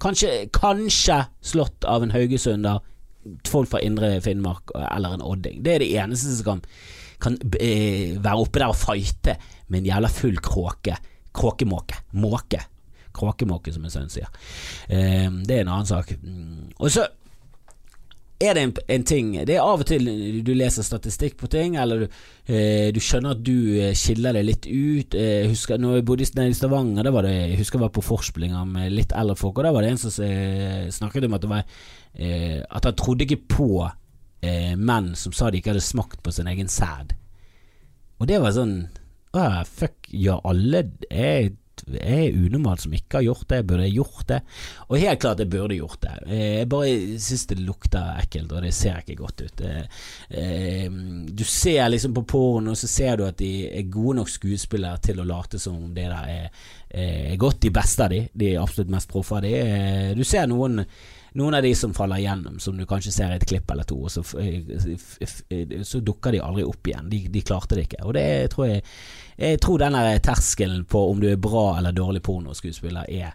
Kanskje, 0.03 0.49
kanskje 0.53 1.21
slått 1.45 1.87
av 1.87 2.03
en 2.03 2.11
haugesunder, 2.11 2.83
folk 3.47 3.71
fra 3.71 3.79
indre 3.83 4.17
Finnmark 4.23 4.73
eller 4.75 5.15
en 5.15 5.23
odding. 5.23 5.61
Det 5.63 5.77
er 5.77 5.85
det 5.85 5.93
eneste 6.03 6.35
som 6.35 6.49
kan, 6.49 6.61
kan 7.23 7.39
eh, 7.55 8.19
være 8.19 8.43
oppe 8.43 8.59
der 8.59 8.73
og 8.73 8.79
fighte 8.79 9.37
med 9.69 9.81
en 9.81 9.89
jævla 9.93 10.11
full 10.11 10.43
kråke. 10.43 10.99
Kråkemåke. 11.33 12.03
Måke. 12.19 12.59
Kråkemåke, 13.13 13.71
som 13.73 13.85
en 13.87 13.93
sønn 13.93 14.11
sier. 14.11 14.29
Eh, 14.91 15.29
det 15.47 15.61
er 15.61 15.63
en 15.63 15.73
annen 15.77 15.89
sak. 15.89 16.11
Og 16.79 16.91
så 16.91 17.07
er 18.41 18.55
det 18.57 18.63
en, 18.63 18.73
en, 18.95 19.03
ting 19.07 19.31
Det 19.45 19.55
er 19.55 19.63
av 19.63 19.83
og 19.83 19.87
til 19.87 20.07
du 20.45 20.51
leser 20.57 20.85
statistikk 20.85 21.37
på 21.39 21.49
ting, 21.51 21.77
eller 21.79 22.03
du, 22.03 22.19
eh, 22.51 22.89
du 22.93 22.99
skjønner 23.03 23.35
at 23.35 23.43
du 23.45 23.55
eh, 23.79 23.93
skiller 23.97 24.35
deg 24.35 24.47
litt 24.47 24.67
ut. 24.67 25.17
Eh, 25.17 25.47
husker, 25.51 25.79
når 25.81 25.99
jeg 25.99 26.05
bodde 26.09 26.27
i 26.27 26.55
Stavanger, 26.57 27.11
var 27.13 27.27
det, 27.27 27.33
jeg 27.53 27.59
husker 27.61 27.79
jeg 27.79 27.85
var 27.85 27.93
på 27.95 28.05
forspillinger 28.05 28.65
med 28.69 28.93
litt 28.93 29.15
eldre 29.15 29.37
folk, 29.39 29.59
og 29.59 29.67
da 29.67 29.73
var 29.75 29.85
det 29.85 29.93
en 29.93 30.01
som 30.01 30.25
eh, 30.25 30.89
snakket 30.93 31.27
om 31.29 31.37
at, 31.37 31.49
var, 31.51 31.77
eh, 32.15 32.59
at 32.63 32.89
han 32.89 32.97
trodde 32.99 33.27
ikke 33.27 33.43
på 33.55 33.69
eh, 33.83 34.73
menn 34.75 35.13
som 35.19 35.35
sa 35.35 35.51
de 35.51 35.61
ikke 35.61 35.73
hadde 35.73 35.85
smakt 35.85 36.23
på 36.23 36.33
sin 36.35 36.49
egen 36.51 36.71
sæd. 36.71 37.15
Og 38.19 38.29
det 38.29 38.41
var 38.43 38.55
sånn 38.55 38.77
Åh, 39.33 39.63
fuck, 39.65 40.11
gjør 40.13 40.43
alle 40.45 40.83
Jeg 41.09 41.55
jeg 41.91 42.27
er 42.27 42.37
unormal 42.37 42.79
som 42.81 42.93
ikke 42.95 43.19
har 43.19 43.25
gjort 43.27 43.47
det, 43.49 43.59
jeg 43.59 43.67
burde 43.69 43.87
gjort 43.91 44.27
det. 44.29 44.39
Og 44.87 44.99
helt 45.01 45.21
klart 45.23 45.41
jeg 45.43 45.51
burde 45.51 45.77
gjort 45.77 45.99
det. 46.05 46.13
Eh, 46.27 46.43
jeg 46.59 46.69
bare 46.71 46.93
syns 47.25 47.47
det 47.49 47.59
lukter 47.61 48.21
ekkelt, 48.21 48.53
og 48.53 48.65
det 48.65 48.73
ser 48.77 49.01
ikke 49.01 49.17
godt 49.19 49.43
ut. 49.43 49.63
Eh, 49.67 50.05
eh, 50.43 50.99
du 51.29 51.43
ser 51.47 51.89
liksom 51.91 52.15
på 52.17 52.25
porno, 52.35 52.75
så 52.75 52.89
ser 52.91 53.17
du 53.19 53.25
at 53.27 53.39
de 53.41 53.51
er 53.71 53.89
gode 53.93 54.19
nok 54.21 54.31
skuespillere 54.31 55.01
til 55.03 55.19
å 55.19 55.27
late 55.27 55.61
som 55.61 55.79
om 55.79 55.91
det 55.95 56.07
der 56.11 56.31
er, 56.37 56.69
er 56.93 57.35
godt. 57.41 57.61
De 57.63 57.73
beste 57.73 58.05
av 58.05 58.13
de, 58.13 58.23
de 58.33 58.55
absolutt 58.59 58.93
mest 58.93 59.11
proffe 59.11 59.39
av 59.39 59.45
de. 59.45 59.53
Du 60.17 60.23
ser 60.27 60.47
noen 60.51 60.83
noen 61.39 61.57
av 61.57 61.65
de 61.65 61.73
som 61.75 61.93
faller 61.97 62.21
igjennom, 62.21 62.59
som 62.61 62.77
du 62.77 62.85
kanskje 62.89 63.11
ser 63.15 63.33
i 63.33 63.39
et 63.39 63.47
klipp 63.49 63.71
eller 63.73 63.87
to, 63.89 63.97
og 64.05 64.11
så, 64.13 64.23
så 64.23 66.01
dukker 66.05 66.35
de 66.35 66.41
aldri 66.43 66.65
opp 66.67 66.87
igjen. 66.87 67.09
De, 67.09 67.25
de 67.33 67.41
klarte 67.45 67.77
det 67.77 67.87
ikke. 67.87 68.03
Og 68.05 68.13
det 68.17 68.27
tror 68.53 68.69
jeg 68.69 68.83
jeg 69.33 69.57
tror 69.65 69.81
den 69.81 69.97
terskelen 70.21 70.85
på 70.85 70.99
om 71.09 71.21
du 71.21 71.25
er 71.31 71.41
bra 71.41 71.79
eller 71.79 71.95
dårlig 71.95 72.21
pornoskuespiller 72.21 73.09
er 73.09 73.33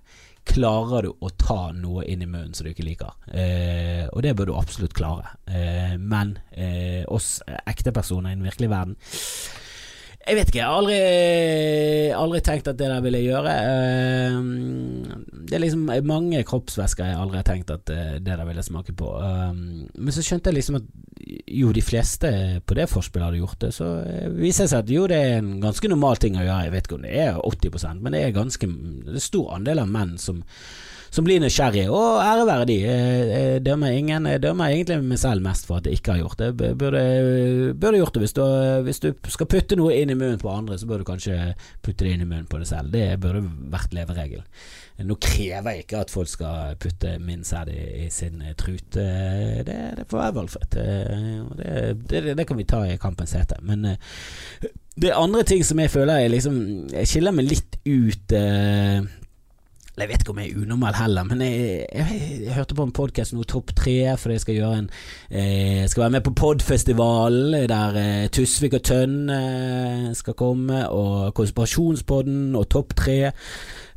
Klarer 0.48 1.04
du 1.04 1.10
å 1.20 1.28
ta 1.36 1.72
noe 1.76 2.06
inn 2.08 2.22
i 2.24 2.26
munnen 2.26 2.54
som 2.56 2.64
du 2.64 2.70
ikke 2.70 2.86
liker? 2.86 3.10
Eh, 3.28 4.06
og 4.08 4.22
det 4.24 4.32
bør 4.38 4.48
du 4.48 4.54
absolutt 4.56 4.94
klare. 4.96 5.34
Eh, 5.44 5.98
men 6.00 6.38
eh, 6.56 7.02
oss 7.04 7.42
ekte 7.68 7.92
personer 7.92 8.32
i 8.32 8.38
den 8.38 8.46
virkelige 8.46 8.72
verden 8.72 8.96
jeg 10.28 10.36
vet 10.36 10.50
ikke, 10.50 10.58
jeg 10.60 10.68
har 10.68 10.78
aldri, 10.82 10.96
aldri 12.12 12.40
tenkt 12.44 12.68
at 12.68 12.76
det 12.76 12.88
der 12.90 13.04
ville 13.04 13.20
gjøre. 13.24 13.52
Ehm, 13.72 15.24
det 15.48 15.56
er 15.56 15.62
liksom 15.62 15.86
mange 16.04 16.42
kroppsvæsker 16.48 17.08
jeg 17.08 17.16
aldri 17.16 17.40
har 17.40 17.46
tenkt 17.48 17.72
at 17.72 17.92
eh, 17.94 18.18
det 18.20 18.34
der 18.34 18.44
ville 18.48 18.64
smake 18.64 18.92
på. 18.98 19.14
Ehm, 19.24 19.86
men 19.94 20.14
så 20.14 20.24
skjønte 20.24 20.52
jeg 20.52 20.58
liksom 20.58 20.80
at 20.82 20.90
jo, 21.48 21.72
de 21.72 21.84
fleste 21.84 22.30
på 22.68 22.76
det 22.76 22.88
forspillet 22.92 23.30
hadde 23.30 23.40
gjort 23.40 23.62
det. 23.64 23.72
Så 23.76 23.88
eh, 24.04 24.28
viser 24.36 24.66
det 24.66 24.72
seg 24.74 24.84
at 24.84 24.92
jo, 24.92 25.06
det 25.08 25.22
er 25.22 25.38
en 25.38 25.54
ganske 25.64 25.92
normal 25.94 26.20
ting 26.20 26.36
å 26.36 26.44
gjøre. 26.44 26.66
Jeg 26.66 26.76
vet 26.76 26.90
ikke 26.90 26.98
om 26.98 27.08
det 27.08 27.16
er 27.24 27.40
80% 27.40 28.04
men 28.04 28.16
det 28.16 28.22
er 28.26 28.36
ganske 28.36 28.68
det 29.08 29.16
er 29.16 29.24
stor 29.24 29.56
andel 29.56 29.84
av 29.84 29.92
menn 29.96 30.16
som 30.20 30.44
som 31.10 31.26
blir 31.26 31.40
nysgjerrig, 31.42 31.86
og 31.90 32.20
ære 32.22 32.46
være 32.48 32.68
de. 32.68 32.78
Jeg 32.82 33.62
dømmer 33.66 33.94
ingen, 33.96 34.26
jeg 34.26 34.42
dømmer 34.42 34.72
egentlig 34.72 34.98
meg 35.04 35.20
selv 35.20 35.44
mest 35.44 35.68
for 35.68 35.80
at 35.80 35.88
jeg 35.88 36.00
ikke 36.00 36.16
har 36.16 36.22
gjort 36.24 36.42
det. 36.42 36.50
Burde, 36.58 37.04
burde 37.74 38.00
gjort 38.00 38.14
det. 38.14 38.24
Hvis 38.26 38.36
du, 38.36 38.44
hvis 38.86 39.02
du, 39.04 39.08
skal 39.28 39.50
putte 39.50 39.78
noe 39.78 39.94
inn 39.96 40.12
i 40.12 40.18
munnen 40.18 40.40
på 40.42 40.52
andre, 40.52 40.78
så 40.78 40.88
bør 40.88 41.02
du 41.02 41.08
kanskje 41.08 41.54
putte 41.84 42.04
det 42.04 42.16
inn 42.16 42.26
i 42.26 42.28
munnen 42.28 42.48
på 42.50 42.60
deg 42.60 42.70
selv. 42.70 42.92
Det 42.92 43.06
burde 43.22 43.44
vært 43.72 43.96
leveregelen. 43.96 44.46
Nå 45.06 45.14
krever 45.22 45.76
jeg 45.76 45.84
ikke 45.84 46.00
at 46.02 46.10
folk 46.10 46.26
skal 46.26 46.74
putte 46.82 47.12
min 47.22 47.44
sæd 47.46 47.70
i, 47.70 47.82
i, 48.02 48.08
sin 48.10 48.40
trute, 48.58 49.04
det, 49.62 49.76
det 49.94 50.06
får 50.10 50.18
være 50.18 50.34
valgfritt. 50.40 50.74
Det, 50.74 51.74
det, 52.10 52.22
det, 52.34 52.46
kan 52.48 52.58
vi 52.58 52.66
ta 52.66 52.82
i 52.82 52.98
kampens 52.98 53.36
hete. 53.38 53.60
Men 53.62 53.86
eh, 53.92 54.00
det 54.98 55.12
er 55.12 55.20
andre 55.20 55.44
ting 55.46 55.62
som 55.62 55.78
jeg 55.78 55.92
føler 55.92 56.24
jeg 56.24 56.32
liksom 56.32 56.56
Jeg 56.90 57.06
skiller 57.06 57.36
meg 57.36 57.46
litt 57.46 57.78
ut. 57.86 58.34
Eh, 58.34 59.06
jeg 60.04 60.10
vet 60.10 60.22
ikke 60.22 60.32
om 60.34 60.40
jeg 60.42 60.50
er 60.52 60.62
unormal 60.62 60.96
heller, 60.98 61.26
men 61.28 61.40
jeg, 61.42 61.86
jeg, 61.94 62.20
jeg 62.44 62.54
hørte 62.54 62.76
på 62.78 62.86
en 62.86 62.94
podkast 62.94 63.34
nå, 63.34 63.42
Topp 63.48 63.72
tre, 63.76 63.96
fordi 64.18 64.36
jeg 64.36 64.44
skal 64.44 64.58
gjøre 64.58 64.78
en 64.82 64.90
eh, 65.30 65.88
Skal 65.88 66.02
være 66.02 66.14
med 66.16 66.24
på 66.26 66.34
Podfestivalen, 66.38 67.56
der 67.70 67.98
eh, 68.02 68.28
Tusvik 68.32 68.78
og 68.78 68.84
Tønne 68.86 69.38
eh, 69.38 70.08
skal 70.18 70.36
komme, 70.38 70.84
og 70.88 71.34
Konspirasjonspodden 71.34 72.56
og 72.56 72.68
Topp 72.68 72.94
tre. 72.96 73.32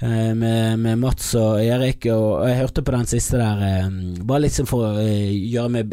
Eh, 0.03 0.35
med, 0.35 0.79
med, 0.79 0.97
Mats 0.97 1.27
og 1.37 1.59
Erik, 1.61 2.07
og, 2.09 2.41
jeg 2.49 2.57
hørte 2.57 2.81
på 2.81 2.93
den 2.95 3.05
siste 3.05 3.37
der 3.37 3.59
eh, 3.61 3.89
Bare 4.25 4.41
liksom 4.47 4.65
for 4.65 4.87
å 4.87 5.03
eh, 5.03 5.29
gjøre 5.29 5.69
meg 5.75 5.91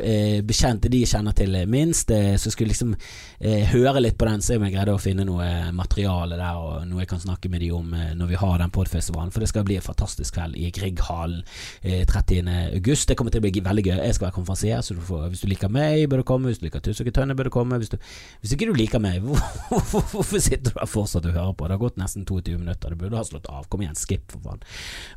bekjent 0.48 0.80
til 0.86 0.94
de 0.94 1.02
jeg 1.02 1.10
kjenner 1.10 1.36
til 1.36 1.58
minst, 1.68 2.08
så 2.08 2.50
skulle 2.50 2.72
liksom 2.72 2.94
høre 3.38 4.00
litt 4.00 4.16
på 4.18 4.26
den, 4.26 4.40
se 4.42 4.56
om 4.56 4.64
jeg 4.64 4.72
greide 4.74 4.94
å 4.94 5.00
finne 5.00 5.24
noe 5.26 5.46
materiale 5.74 6.38
der, 6.38 6.58
og 6.58 6.86
noe 6.88 7.02
jeg 7.02 7.10
kan 7.10 7.20
snakke 7.22 7.50
med 7.52 7.62
de 7.62 7.68
om 7.74 7.92
når 8.18 8.30
vi 8.30 8.38
har 8.40 8.56
den 8.62 8.72
podfestivalen, 8.74 9.30
for 9.34 9.44
det 9.44 9.50
skal 9.50 9.66
bli 9.66 9.76
en 9.78 9.84
fantastisk 9.84 10.36
kveld 10.38 10.56
i 10.58 10.70
Grieghallen 10.74 11.44
30. 11.82 12.50
august. 12.78 13.08
Det 13.10 13.16
kommer 13.18 13.34
til 13.34 13.42
å 13.42 13.46
bli 13.46 13.62
veldig 13.64 13.84
gøy. 13.86 13.94
Jeg 13.96 14.16
skal 14.16 14.28
være 14.28 14.36
konferansier, 14.38 14.82
så 14.84 14.96
du 14.96 15.02
får, 15.06 15.28
hvis 15.32 15.44
du 15.44 15.48
liker 15.50 15.72
meg, 15.72 16.06
bør 16.10 16.22
du 16.22 16.28
komme. 16.30 16.50
Hvis 16.50 16.62
du 16.62 16.66
liker 16.66 16.82
Tusvik 16.84 17.12
Tønne, 17.16 17.36
bør 17.38 17.50
du 17.50 17.54
komme. 17.54 17.78
Hvis, 17.82 17.92
du, 17.94 17.98
hvis 18.42 18.54
ikke 18.56 18.70
du 18.70 18.78
liker 18.78 19.02
meg, 19.02 19.22
hvorfor 19.70 20.38
sitter 20.38 20.72
du 20.72 20.80
der 20.80 20.90
fortsatt 20.90 21.28
og 21.28 21.36
hører 21.38 21.54
på? 21.54 21.68
Det 21.68 21.78
har 21.78 21.84
gått 21.84 22.02
nesten 22.02 22.26
22 22.28 22.58
minutter, 22.58 22.94
du 22.94 23.00
burde 23.00 23.20
ha 23.20 23.26
slått 23.26 23.50
av. 23.52 23.66
Kom 23.70 23.84
igjen 23.84 23.97
skip, 23.98 24.24
for 24.32 24.42
faen. 24.44 24.64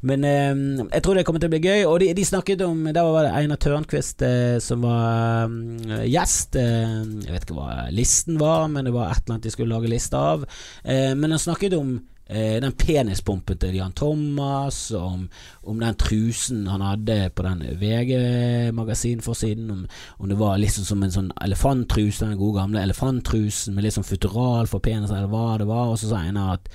Men 0.08 0.28
eh, 0.28 0.86
jeg 0.88 1.06
tror 1.06 1.18
det 1.18 1.26
kommer 1.28 1.44
til 1.44 1.52
å 1.52 1.56
bli 1.56 1.64
gøy. 1.64 1.86
Og 1.90 2.00
de, 2.04 2.12
de 2.18 2.28
snakket 2.28 2.64
om 2.66 2.84
Der 2.90 3.02
var 3.06 3.28
det 3.28 3.34
Einar 3.40 3.62
Tørnquist 3.62 4.24
eh, 4.26 4.58
som 4.64 4.86
var 4.86 5.50
um, 5.50 5.82
gjest. 6.06 6.58
Eh, 6.60 6.98
jeg 7.26 7.34
vet 7.34 7.48
ikke 7.48 7.60
hva 7.60 7.90
listen 7.94 8.40
var, 8.42 8.68
men 8.72 8.88
det 8.88 8.96
var 8.96 9.12
et 9.12 9.24
eller 9.24 9.38
annet 9.38 9.50
de 9.50 9.54
skulle 9.54 9.76
lage 9.76 9.92
liste 9.92 10.18
av. 10.18 10.48
Eh, 10.84 11.12
men 11.16 11.34
han 11.36 11.42
snakket 11.42 11.78
om 11.78 12.00
den 12.32 12.72
penispumpen 12.80 13.58
til 13.60 13.76
Jan 13.76 13.92
Thomas, 13.98 14.78
om, 14.96 15.26
om, 15.68 15.80
den 15.82 15.98
trusen 16.00 16.64
han 16.72 16.84
hadde 16.86 17.18
på 17.36 17.44
den 17.44 17.64
VG-magasinforsiden, 17.82 19.72
om, 19.72 19.82
om 20.18 20.30
det 20.30 20.38
var 20.40 20.62
liksom 20.62 20.88
som 20.88 21.04
en 21.04 21.12
sånn 21.12 21.32
elefanttruse, 21.44 22.24
den 22.24 22.40
gode 22.40 22.62
gamle 22.62 22.86
elefanttrusen 22.86 23.76
med 23.76 23.84
litt 23.84 23.98
sånn 23.98 24.08
futural 24.08 24.70
for 24.72 24.84
penis, 24.84 25.12
eller 25.12 25.28
hva 25.32 25.58
det 25.60 25.68
var, 25.68 25.92
og 25.92 26.00
så 26.00 26.14
sa 26.14 26.24
Einar 26.24 26.56
at, 26.56 26.72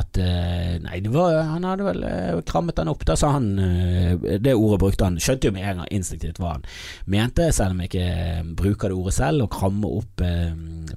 at 0.00 0.22
eh, 0.22 0.78
Nei, 0.80 1.00
var, 1.10 1.40
han 1.50 1.66
hadde 1.66 1.88
vel 1.88 2.06
eh, 2.06 2.40
krammet 2.46 2.78
den 2.78 2.92
opp, 2.92 3.02
da 3.08 3.16
sa 3.18 3.32
han 3.34 3.50
Det 3.50 4.54
ordet 4.54 4.78
brukte 4.80 5.08
han, 5.08 5.18
skjønte 5.20 5.48
jo 5.48 5.54
med 5.56 5.66
en 5.66 5.82
gang 5.82 5.92
instinktivt 5.98 6.38
hva 6.40 6.54
han 6.54 6.66
mente, 7.10 7.50
selv 7.56 7.74
om 7.74 7.82
jeg 7.82 7.90
ikke 7.90 8.56
bruker 8.60 8.92
det 8.92 9.00
ordet 9.00 9.16
selv, 9.18 9.46
å 9.48 9.50
kramme 9.50 9.90
opp 10.00 10.22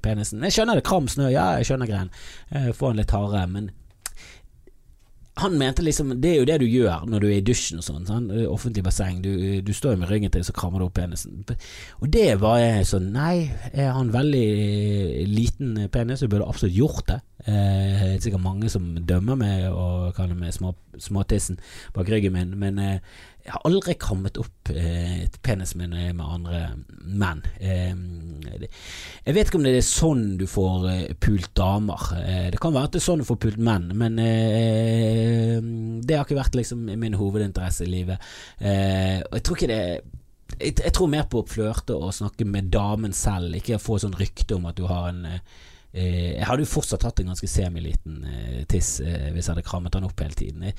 penisen. 0.03 0.43
Jeg 0.45 0.55
skjønner 0.57 0.77
det, 0.77 0.85
kram 0.85 1.09
snø, 1.09 1.31
ja, 1.33 1.53
jeg 1.57 1.71
skjønner 1.71 1.89
greien, 1.89 2.11
få 2.77 2.91
den 2.91 3.01
litt 3.01 3.13
hardere, 3.15 3.47
men 3.49 3.71
han 5.35 5.57
mente 5.57 5.81
liksom 5.81 6.21
Det 6.21 6.29
er 6.29 6.35
jo 6.35 6.45
det 6.45 6.59
du 6.61 6.67
gjør 6.69 7.07
når 7.09 7.23
du 7.23 7.27
er 7.27 7.37
i 7.39 7.45
dusjen 7.45 7.81
og 7.81 7.85
sånn. 7.87 8.05
Sånn, 8.05 8.29
offentlig 8.45 8.83
basseng. 8.85 9.21
Du, 9.23 9.31
du, 9.65 9.73
står 9.73 9.95
jo 9.95 10.03
med 10.03 10.11
ryggen 10.11 10.33
til, 10.33 10.45
så 10.45 10.53
krammer 10.55 10.81
du 10.81 10.87
opp 10.87 10.97
penisen. 10.99 11.41
Og 12.01 12.09
det 12.13 12.35
var 12.43 12.59
jeg 12.61 12.89
sånn 12.89 13.09
Nei, 13.15 13.49
er 13.71 13.93
han 13.97 14.13
veldig 14.13 14.47
liten 15.31 15.87
penis, 15.93 16.21
så 16.21 16.29
burde 16.29 16.49
absolutt 16.49 16.77
gjort 16.77 17.07
det. 17.09 17.19
Eh, 17.43 18.15
er 18.15 18.21
sikkert 18.23 18.43
mange 18.43 18.69
som 18.71 18.85
dømmer 19.03 19.35
meg 19.35 19.65
og 19.67 20.13
kaller 20.15 20.37
meg 20.39 20.53
små, 20.55 20.71
småtissen 20.95 21.57
bak 21.95 22.07
ryggen 22.07 22.31
min, 22.35 22.53
men 22.59 22.79
eh, 22.79 23.17
jeg 23.43 23.51
har 23.51 23.65
aldri 23.67 23.97
kammet 23.99 24.37
opp 24.39 24.71
eh, 24.71 25.25
penisen 25.43 25.81
min 25.81 25.95
med 26.15 26.23
andre 26.23 26.61
menn. 27.03 27.41
Eh, 27.59 27.91
jeg 29.25 29.35
vet 29.35 29.49
ikke 29.49 29.59
om 29.59 29.67
det 29.67 29.73
er 29.75 29.83
sånn 29.83 30.23
du 30.39 30.45
får 30.47 30.87
eh, 30.93 31.11
pult 31.19 31.51
damer. 31.59 32.05
Eh, 32.21 32.47
det 32.53 32.61
kan 32.63 32.75
være 32.75 32.87
at 32.87 32.95
det 32.95 33.01
er 33.01 33.07
sånn 33.09 33.25
du 33.25 33.27
får 33.27 33.41
pult 33.43 33.59
menn, 33.59 33.91
men 33.99 34.15
eh, 34.23 35.59
det 35.99 36.15
har 36.15 36.23
ikke 36.23 36.39
vært 36.39 36.55
liksom 36.61 36.87
min 36.87 37.19
hovedinteresse 37.19 37.83
i 37.83 37.91
livet. 37.91 38.31
Eh, 38.63 39.19
og 39.19 39.35
jeg 39.35 39.43
tror 39.43 39.59
ikke 39.59 39.71
det 39.73 39.83
jeg, 40.53 40.77
jeg 40.77 40.93
tror 40.93 41.09
mer 41.09 41.27
på 41.27 41.41
å 41.41 41.49
flørte 41.49 41.95
og 41.97 42.13
snakke 42.15 42.45
med 42.47 42.71
damen 42.71 43.11
selv, 43.17 43.55
ikke 43.57 43.81
få 43.81 43.97
sånn 43.99 44.15
rykte 44.15 44.55
om 44.55 44.67
at 44.69 44.77
du 44.79 44.85
har 44.87 45.09
en 45.09 45.23
Eh, 45.25 45.39
jeg 45.93 46.45
hadde 46.49 46.65
jo 46.65 46.71
fortsatt 46.71 47.05
hatt 47.05 47.21
en 47.21 47.29
ganske 47.29 47.47
semiliten 47.49 48.23
eh, 48.25 48.61
tiss 48.69 48.95
eh, 49.03 49.29
hvis 49.33 49.45
jeg 49.45 49.53
hadde 49.53 49.65
krammet 49.67 49.93
den 49.93 50.07
opp 50.07 50.23
hele 50.23 50.37
tiden. 50.37 50.69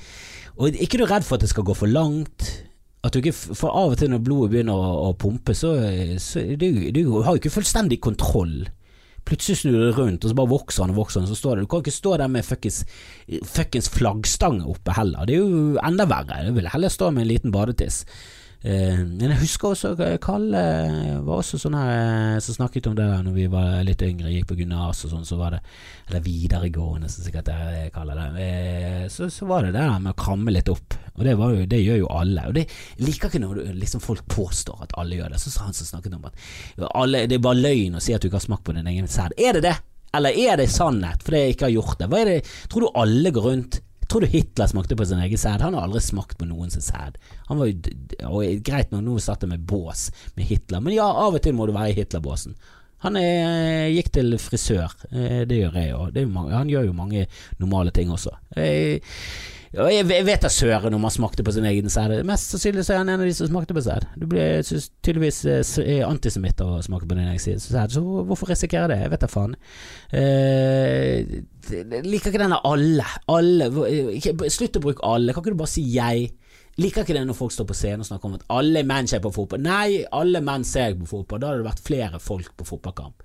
Og 0.59 0.75
ikke 0.75 0.99
du 0.99 1.05
redd 1.07 1.23
for 1.27 1.37
at 1.37 1.45
det 1.45 1.51
skal 1.53 1.67
gå 1.67 1.75
for 1.77 1.91
langt? 1.91 2.49
Ikke, 3.05 3.31
For 3.35 3.69
av 3.69 3.93
og 3.93 3.99
til 4.01 4.09
når 4.11 4.23
blodet 4.25 4.51
begynner 4.55 4.75
å, 4.81 5.11
å 5.11 5.13
pumpe, 5.21 5.53
så, 5.53 5.75
så 6.19 6.41
du, 6.57 6.89
du 6.89 7.03
har 7.21 7.35
jo 7.35 7.41
ikke 7.43 7.53
fullstendig 7.53 7.99
kontroll. 8.01 8.63
Plutselig 9.25 9.59
snur 9.61 9.77
du 9.77 9.91
rundt, 9.97 10.25
og 10.25 10.31
så 10.31 10.37
bare 10.37 10.51
vokser 10.51 10.83
han 10.83 10.93
og 10.93 11.03
vokser 11.03 11.21
han. 11.21 11.29
Så 11.29 11.37
står 11.37 11.57
det, 11.57 11.65
du 11.65 11.69
kan 11.69 11.85
ikke 11.85 11.93
stå 11.93 12.15
der 12.21 12.31
med 12.33 12.45
fuckings, 12.45 12.81
fuckings 13.45 13.91
flaggstang 13.93 14.59
oppe 14.65 14.97
heller. 14.97 15.29
Det 15.29 15.37
er 15.37 15.45
jo 15.45 15.77
enda 15.85 16.09
verre. 16.09 16.43
Du 16.49 16.57
vil 16.57 16.69
heller 16.73 16.93
stå 16.93 17.11
med 17.13 17.25
en 17.25 17.31
liten 17.31 17.53
badetiss. 17.53 18.03
Eh, 18.65 18.97
men 19.05 19.29
jeg 19.29 19.43
husker 19.43 19.75
også 19.75 19.91
Kalle 20.23 20.61
var 21.21 21.37
også 21.37 21.59
sånn 21.61 21.75
her 21.77 21.91
eh, 21.91 22.37
som 22.41 22.55
snakket 22.55 22.87
om 22.89 22.95
det 22.97 23.05
der 23.05 23.21
når 23.21 23.35
vi 23.35 23.45
var 23.51 23.83
litt 23.85 24.01
yngre, 24.01 24.31
gikk 24.33 24.47
på 24.49 24.57
gymnas 24.57 25.03
og 25.05 25.11
sånn, 25.11 25.27
så 25.27 25.37
var 25.37 25.53
det 25.53 25.59
Eller 26.09 26.23
videregående, 26.25 27.09
som 27.11 27.27
sikkert 27.27 27.51
jeg 27.53 27.91
kaller 27.93 28.17
det. 28.17 28.47
Eh, 28.47 29.05
så, 29.13 29.29
så, 29.29 29.45
var 29.49 29.67
det 29.67 29.75
det 29.75 29.83
der 29.83 30.01
med 30.01 30.15
å 30.15 30.17
kramme 30.17 30.53
litt 30.53 30.71
opp. 30.73 30.97
Og 31.13 31.23
det, 31.27 31.35
jo, 31.37 31.69
det 31.69 31.81
gjør 31.83 32.01
jo 32.01 32.11
alle. 32.13 32.49
Og 32.49 32.57
det 32.57 32.65
liker 33.05 33.29
ikke 33.29 33.43
når 33.43 33.61
liksom, 33.77 34.01
folk 34.01 34.25
påstår 34.33 34.87
at 34.87 34.97
alle 34.97 35.19
gjør 35.19 35.35
det. 35.35 35.41
Så 35.41 35.53
sa 35.53 35.67
han 35.67 35.77
som 35.77 35.91
snakket 35.91 36.17
om 36.17 36.25
at 36.29 36.45
alle, 36.89 37.27
det 37.29 37.37
er 37.37 37.45
bare 37.45 37.61
løgn 37.61 37.99
å 37.99 38.03
si 38.03 38.17
at 38.17 38.23
du 38.23 38.31
ikke 38.31 38.41
har 38.41 38.49
smakt 38.49 38.65
på 38.65 38.77
din 38.77 38.89
egen 38.89 39.09
sæd. 39.09 39.37
Er 39.37 39.59
det 39.59 39.67
det? 39.69 39.77
Eller 40.15 40.37
er 40.45 40.57
det 40.57 40.71
sannhet 40.71 41.25
fordi 41.25 41.41
jeg 41.43 41.55
ikke 41.55 41.67
har 41.67 41.75
gjort 41.75 42.01
det? 42.01 42.23
Det? 42.29 42.37
Tror 42.71 42.85
du 42.85 43.01
alle 43.01 43.33
går 43.35 43.49
rundt 43.51 43.81
Tror 44.07 44.21
du 44.21 44.29
Hitler 44.29 44.69
smakte 44.69 44.97
på 44.97 45.05
sin 45.05 45.21
egen 45.23 45.39
sæd? 45.41 45.63
Han 45.65 45.73
har 45.73 45.87
aldri 45.87 46.01
smakt 46.03 46.37
på 46.37 46.47
noens 46.49 46.77
sæd. 46.77 47.17
Han 47.49 47.61
var 47.61 47.71
jo 47.71 48.57
Greit 48.65 48.93
nok, 48.93 49.03
nå 49.05 49.17
satt 49.23 49.45
jeg 49.45 49.51
med 49.51 49.65
bås 49.65 50.09
med 50.37 50.49
Hitler, 50.49 50.83
men 50.83 50.95
ja, 50.97 51.07
av 51.09 51.37
og 51.37 51.41
til 51.43 51.55
må 51.57 51.67
du 51.67 51.73
være 51.75 51.93
i 51.93 51.97
Hitlerbåsen. 51.99 52.57
Han 53.05 53.17
er, 53.19 53.89
gikk 53.93 54.13
til 54.15 54.37
frisør, 54.41 54.93
eh, 55.11 55.41
det 55.45 55.59
gjør 55.59 55.75
jeg 55.77 55.97
òg. 55.97 56.15
Han 56.53 56.71
gjør 56.71 56.87
jo 56.87 56.95
mange 56.97 57.25
normale 57.61 57.93
ting 57.93 58.13
også. 58.13 58.33
Jeg, 58.57 59.01
jeg 59.75 60.05
vet 60.07 60.43
da 60.45 60.49
søren 60.51 60.93
om 60.95 61.03
han 61.03 61.11
smakte 61.11 61.43
på 61.43 61.51
sin 61.51 61.65
egen 61.67 61.91
sæd. 61.91 62.13
Mest 62.27 62.53
sannsynlig 62.53 62.85
så 62.87 62.95
er 62.95 63.01
han 63.01 63.11
en 63.11 63.23
av 63.23 63.27
de 63.27 63.33
som 63.35 63.49
smakte 63.49 63.75
på 63.75 63.83
sæd. 63.83 64.07
Du 64.15 64.27
blir 64.31 64.63
tydeligvis 64.63 65.41
eh, 65.81 65.99
antisemitt 66.07 66.61
av 66.63 66.77
å 66.77 66.83
smake 66.85 67.07
på 67.09 67.17
din 67.17 67.27
egen 67.27 67.59
sæd, 67.59 67.95
så 67.95 68.03
hvorfor 68.29 68.53
risikere 68.53 68.87
det? 68.93 69.01
Jeg 69.03 69.11
vet 69.11 69.25
da 69.25 69.29
faen. 69.31 69.57
Eh, 70.15 71.35
liker 72.05 72.31
ikke 72.31 72.43
denne 72.45 72.61
alle. 72.67 73.07
Alle. 73.31 73.69
Slutt 74.53 74.79
å 74.79 74.85
bruke 74.85 75.05
alle. 75.07 75.35
Kan 75.35 75.43
ikke 75.43 75.55
du 75.57 75.63
bare 75.65 75.73
si 75.75 75.83
jeg? 75.95 76.29
Liker 76.79 77.05
ikke 77.05 77.15
det 77.15 77.23
når 77.27 77.37
folk 77.37 77.53
står 77.55 77.67
på 77.69 77.75
scenen 77.77 78.03
og 78.03 78.09
snakker 78.09 78.27
om 78.29 78.39
at 78.39 78.47
alle 78.51 78.83
menn 78.87 79.07
ser 79.07 79.21
på 79.23 79.31
fotball. 79.35 79.63
Nei, 79.63 80.03
alle 80.15 80.41
menn 80.43 80.65
ser 80.67 80.95
på 80.99 81.07
fotball. 81.07 81.39
Da 81.39 81.51
hadde 81.51 81.63
det 81.63 81.69
vært 81.69 81.85
flere 81.85 82.19
folk 82.23 82.55
på 82.59 82.67
fotballkamp. 82.67 83.23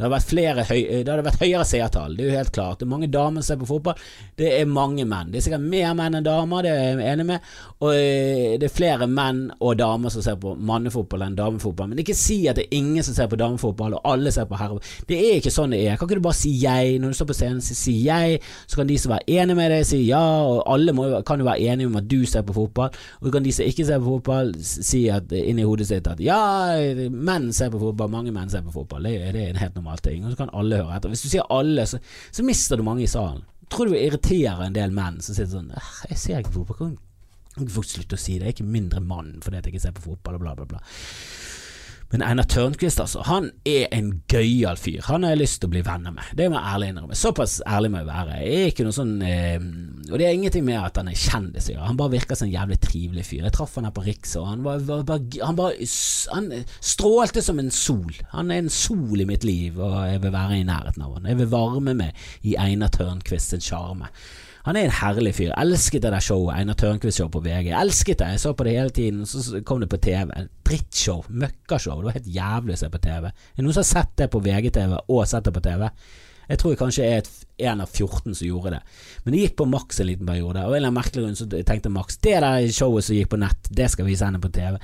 Det 0.00 0.06
hadde 0.06 0.14
vært, 0.14 0.28
flere, 0.30 0.62
det 0.64 1.12
hadde 1.12 1.24
vært 1.26 1.42
høyere 1.42 1.64
seertall, 1.68 2.14
det 2.16 2.22
er 2.24 2.30
jo 2.30 2.36
helt 2.38 2.52
klart. 2.56 2.78
Det 2.80 2.86
er 2.86 2.88
mange 2.88 3.08
damer 3.12 3.42
som 3.44 3.50
ser 3.50 3.58
på 3.60 3.66
fotball. 3.68 3.98
Det 4.40 4.48
er 4.56 4.70
mange 4.70 5.04
menn. 5.04 5.28
Det 5.28 5.36
er 5.36 5.44
sikkert 5.44 5.66
mer 5.74 5.90
menn 5.98 6.14
enn 6.16 6.24
damer, 6.24 6.64
det 6.64 6.70
er 6.72 6.86
jeg 7.02 7.10
enig 7.10 7.26
med. 7.28 7.50
Og 7.84 7.90
eh, 7.92 8.54
det 8.56 8.70
er 8.70 8.72
flere 8.72 9.08
menn 9.10 9.42
og 9.58 9.74
damer 9.76 10.14
som 10.14 10.24
ser 10.24 10.38
på 10.40 10.54
mannefotball 10.56 11.26
enn 11.26 11.36
damefotball. 11.36 11.90
Men 11.90 12.00
ikke 12.00 12.16
si 12.16 12.38
at 12.48 12.56
det 12.56 12.64
er 12.70 12.78
ingen 12.78 13.04
som 13.04 13.18
ser 13.18 13.28
på 13.28 13.36
damefotball, 13.42 13.98
og 13.98 14.08
alle 14.08 14.32
ser 14.32 14.48
på 14.48 14.56
herrefotball. 14.56 15.04
Det 15.10 15.18
er 15.20 15.36
ikke 15.42 15.52
sånn 15.52 15.76
det 15.76 15.82
er. 15.84 16.00
Kan 16.00 16.08
ikke 16.08 16.22
du 16.22 16.24
bare 16.30 16.38
si 16.40 16.54
jeg 16.62 16.96
når 17.02 17.12
du 17.12 17.20
står 17.20 17.28
på 17.34 17.36
scenen? 17.36 17.60
Si, 17.66 17.76
si 17.76 17.96
jeg, 18.06 18.40
så 18.64 18.80
kan 18.80 18.88
de 18.88 18.96
som 19.04 19.12
er 19.18 19.28
enige 19.28 19.58
med 19.60 19.68
deg, 19.74 19.84
si 19.90 20.00
ja. 20.06 20.22
Og 20.48 20.62
alle 20.64 20.96
må, 20.96 21.10
kan 21.28 21.44
jo 21.44 21.50
være 21.50 21.74
enige 21.74 21.92
om 21.92 22.00
at 22.00 22.08
du 22.08 22.22
ser 22.24 22.48
på 22.48 22.56
fotball. 22.56 22.96
Og 23.20 23.28
så 23.28 23.34
kan 23.36 23.44
de 23.44 23.52
som 23.52 23.68
ikke 23.68 23.84
ser 23.90 24.00
på 24.00 24.16
fotball, 24.16 24.56
si 24.64 25.04
at 25.12 25.36
inni 25.36 25.68
hodet 25.68 25.90
sitt 25.92 26.08
at 26.08 26.24
ja, 26.24 26.40
menn 27.12 27.52
ser 27.52 27.68
på 27.68 27.84
fotball, 27.84 28.08
mange 28.16 28.32
menn 28.32 28.48
ser 28.48 28.64
på 28.64 28.72
fotball. 28.72 29.04
Det, 29.04 29.34
det 29.36 29.44
er 29.44 29.52
en 29.52 29.60
helt 29.60 29.76
normal 29.76 29.89
allting, 29.92 30.24
og 30.24 30.32
så 30.32 30.42
kan 30.42 30.52
alle 30.56 30.80
høre 30.82 30.96
etter. 30.96 31.12
Hvis 31.12 31.24
du 31.26 31.30
sier 31.32 31.46
alle, 31.52 31.86
så, 31.88 32.00
så 32.30 32.46
mister 32.46 32.80
du 32.80 32.86
mange 32.86 33.04
i 33.04 33.10
salen. 33.10 33.44
Tror 33.70 33.90
du 33.90 33.94
irriterer 33.94 34.64
en 34.64 34.74
del 34.74 34.90
menn 34.94 35.20
som 35.22 35.36
sitter 35.36 35.52
sånn 35.52 35.70
Jeg 36.10 36.18
ser 36.18 36.40
ikke 36.40 36.56
fotball. 36.56 36.96
Kan 37.54 37.70
folk 37.70 37.86
slutte 37.86 38.18
å 38.18 38.20
si 38.20 38.38
det? 38.38 38.46
Jeg 38.46 38.54
er 38.54 38.56
ikke 38.58 38.72
mindre 38.78 39.02
mann 39.02 39.36
fordi 39.44 39.60
jeg 39.60 39.74
ikke 39.74 39.84
ser 39.86 39.94
på 39.96 40.08
fotball, 40.08 40.38
og 40.38 40.44
bla, 40.46 40.56
bla, 40.58 40.66
bla. 40.72 40.82
Men 42.10 42.24
Einar 42.26 42.46
Tørnquist, 42.50 42.98
altså, 42.98 43.22
han 43.22 43.52
er 43.68 43.86
en 43.94 44.08
gøyal 44.30 44.78
fyr. 44.80 44.98
Han 45.06 45.22
har 45.22 45.36
jeg 45.36 45.42
lyst 45.44 45.60
til 45.62 45.70
å 45.70 45.74
bli 45.76 45.82
venner 45.86 46.14
med. 46.14 46.32
Det 46.34 46.48
må 46.50 46.58
jeg 46.58 46.74
ærlig 46.74 46.88
innrømme. 46.90 47.18
Såpass 47.18 47.60
ærlig 47.62 47.92
må 47.92 48.00
jeg 48.00 48.08
være. 48.08 48.38
Jeg 48.42 48.56
er 48.64 48.72
ikke 48.72 48.86
noe 48.88 48.96
sånn 48.96 49.12
eh, 49.22 49.68
Og 50.10 50.18
det 50.20 50.26
er 50.26 50.36
ingenting 50.36 50.64
med 50.66 50.78
at 50.80 50.98
han 51.00 51.08
er 51.10 51.18
kjendis 51.18 51.70
å 51.70 51.74
gjøre. 51.74 51.86
Han 51.88 52.00
bare 52.00 52.14
virker 52.16 52.38
som 52.38 52.48
en 52.48 52.54
jævlig 52.54 52.80
trivelig 52.82 53.24
fyr. 53.28 53.46
Jeg 53.46 53.54
traff 53.56 53.78
han 53.78 53.88
her 53.88 53.94
på 53.96 54.04
Riks, 54.06 54.34
og 54.40 54.48
han, 54.50 54.66
var, 54.66 54.84
var, 54.88 55.06
var, 55.08 55.24
han, 55.46 55.62
han 56.34 56.52
strålte 56.92 57.44
som 57.46 57.62
en 57.62 57.72
sol. 57.74 58.12
Han 58.34 58.50
er 58.50 58.64
en 58.64 58.72
sol 58.74 59.22
i 59.22 59.28
mitt 59.28 59.46
liv, 59.46 59.78
og 59.78 59.96
jeg 60.10 60.22
vil 60.24 60.34
være 60.34 60.60
i 60.60 60.68
nærheten 60.68 61.06
av 61.06 61.16
han. 61.16 61.32
Jeg 61.32 61.40
vil 61.40 61.50
varme 61.54 61.96
meg 62.02 62.30
i 62.46 62.56
Einar 62.60 62.92
Tørnquist 62.94 63.54
sin 63.54 63.64
sjarme. 63.64 64.10
Han 64.66 64.76
er 64.76 64.86
en 64.86 64.92
herlig 64.92 65.32
fyr. 65.38 65.52
Elsket 65.56 66.02
det 66.04 66.12
der 66.12 66.24
showet, 66.24 66.52
Einar 66.58 66.76
Tørnquist-show 66.76 67.30
på 67.32 67.40
VG. 67.44 67.70
Elsket 67.80 68.20
det. 68.20 68.32
Jeg 68.34 68.40
så 68.42 68.52
på 68.52 68.66
det 68.66 68.74
hele 68.76 68.92
tiden, 68.92 69.22
så 69.26 69.62
kom 69.64 69.80
det 69.80 69.88
på 69.88 70.00
TV. 70.04 70.34
Drittshow. 70.68 71.22
Møkkashow. 71.28 72.00
Det 72.00 72.10
var 72.10 72.18
helt 72.18 72.34
jævlig 72.34 72.76
å 72.76 72.82
se 72.82 72.90
på 72.92 73.00
TV. 73.00 73.30
Er 73.30 73.56
det 73.56 73.64
noen 73.64 73.78
som 73.78 73.84
har 73.86 73.92
sett 73.92 74.12
det 74.20 74.28
på 74.32 74.42
VGTV 74.44 74.98
og 75.00 75.22
sett 75.28 75.48
det 75.48 75.54
på 75.56 75.64
TV? 75.64 75.88
Jeg 76.50 76.58
tror 76.60 76.74
jeg 76.74 76.80
kanskje 76.80 77.06
er 77.06 77.28
en 77.70 77.82
av 77.84 77.90
14 77.92 78.34
som 78.34 78.46
gjorde 78.46 78.72
det. 78.74 78.80
Men 79.24 79.34
det 79.34 79.42
gikk 79.44 79.56
på 79.60 79.66
Max 79.70 80.00
en 80.00 80.08
liten 80.08 80.26
periode, 80.26 80.64
og 80.64 80.72
en 80.72 80.80
eller 80.80 80.90
annen 80.90 80.98
merkelig 80.98 81.24
grunn 81.24 81.38
så 81.38 81.46
tenkte 81.68 81.92
Max 81.94 82.18
det 82.24 82.38
der 82.42 82.66
showet 82.74 83.06
som 83.06 83.16
gikk 83.16 83.30
på 83.30 83.40
nett, 83.40 83.70
det 83.70 83.90
skal 83.92 84.08
vi 84.08 84.16
sende 84.18 84.40
på 84.42 84.50
TV. 84.54 84.78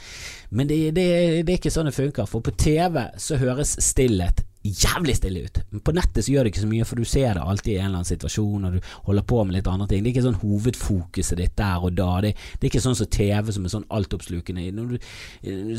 Men 0.51 0.71
det, 0.71 0.79
det, 0.97 1.07
det 1.43 1.55
er 1.55 1.59
ikke 1.59 1.73
sånn 1.75 1.91
det 1.91 1.97
funker, 1.97 2.29
for 2.31 2.45
på 2.45 2.55
TV 2.55 3.03
så 3.23 3.41
høres 3.41 3.75
stillhet 3.83 4.45
jævlig 4.71 5.17
stille 5.19 5.45
ut. 5.47 5.61
På 5.85 5.95
nettet 5.97 6.25
så 6.27 6.33
gjør 6.33 6.47
det 6.47 6.53
ikke 6.53 6.65
så 6.65 6.71
mye, 6.71 6.87
for 6.89 7.01
du 7.01 7.09
ser 7.09 7.37
det 7.37 7.45
alltid 7.45 7.73
i 7.73 7.77
en 7.79 7.89
eller 7.89 8.01
annen 8.01 8.11
situasjon, 8.11 8.67
og 8.69 8.77
du 8.77 8.91
holder 9.09 9.27
på 9.33 9.43
med 9.45 9.59
litt 9.59 9.71
andre 9.71 9.89
ting. 9.91 10.03
Det 10.05 10.11
er 10.11 10.15
ikke 10.15 10.27
sånn 10.27 10.41
hovedfokuset 10.43 11.41
ditt 11.41 11.57
der 11.59 11.87
og 11.87 11.97
da. 11.99 12.11
Det, 12.25 12.33
det 12.37 12.69
er 12.69 12.73
ikke 12.73 12.85
sånn 12.87 12.99
som 12.99 13.11
TV 13.19 13.53
som 13.55 13.69
er 13.69 13.75
sånn 13.77 13.89
altoppslukende. 13.99 14.67
Når 14.77 14.93
du, 14.95 15.09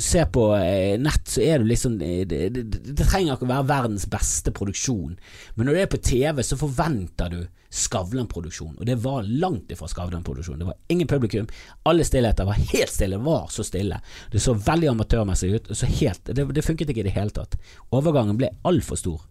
ser 0.03 0.29
på 0.33 0.49
eh, 0.57 0.95
nett, 1.01 1.23
så 1.29 1.43
er 1.43 1.61
du 1.61 1.69
liksom 1.69 1.99
det, 2.01 2.13
det, 2.31 2.41
det, 2.55 2.65
det 2.87 3.07
trenger 3.07 3.35
ikke 3.35 3.47
å 3.47 3.53
være 3.53 3.69
verdens 3.69 4.07
beste 4.09 4.53
produksjon, 4.55 5.15
men 5.55 5.67
når 5.67 5.73
du 5.75 5.81
er 5.81 5.91
på 5.91 6.01
TV, 6.03 6.43
så 6.45 6.57
forventer 6.59 7.33
du 7.33 7.39
Skavlan-produksjon, 7.69 8.77
og 8.79 8.85
det 8.87 8.95
var 9.03 9.25
langt 9.27 9.71
ifra 9.71 9.87
Skavlan-produksjon. 9.91 10.59
Det 10.59 10.65
var 10.65 10.75
ingen 10.87 11.07
publikum. 11.07 11.47
Alle 11.83 12.05
stillheter 12.07 12.47
var 12.47 12.53
helt 12.53 12.93
stille, 12.93 13.17
var 13.17 13.47
så 13.51 13.63
stille. 13.63 13.99
Det 14.31 14.39
så 14.39 14.53
veldig 14.55 14.87
amatørmessig 14.93 15.49
ut. 15.51 15.71
Helt, 15.99 16.31
det, 16.31 16.45
det, 16.55 16.63
funket 16.63 16.93
ikke 16.93 17.03
i 17.03 17.07
det 17.09 17.15
hele 17.17 17.35
tatt. 17.35 17.57
Overgangen 17.91 18.39
ble 18.39 18.53
altfor 18.63 18.76
stor. 18.81 19.21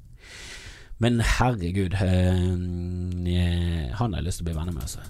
Men 0.99 1.21
herregud, 1.21 1.93
øh, 1.93 2.57
han 3.93 4.13
har 4.13 4.21
jeg 4.21 4.25
lyst 4.25 4.41
til 4.41 4.47
å 4.47 4.49
bli 4.51 4.59
venner 4.59 4.73
med, 4.73 4.83
altså. 4.83 5.01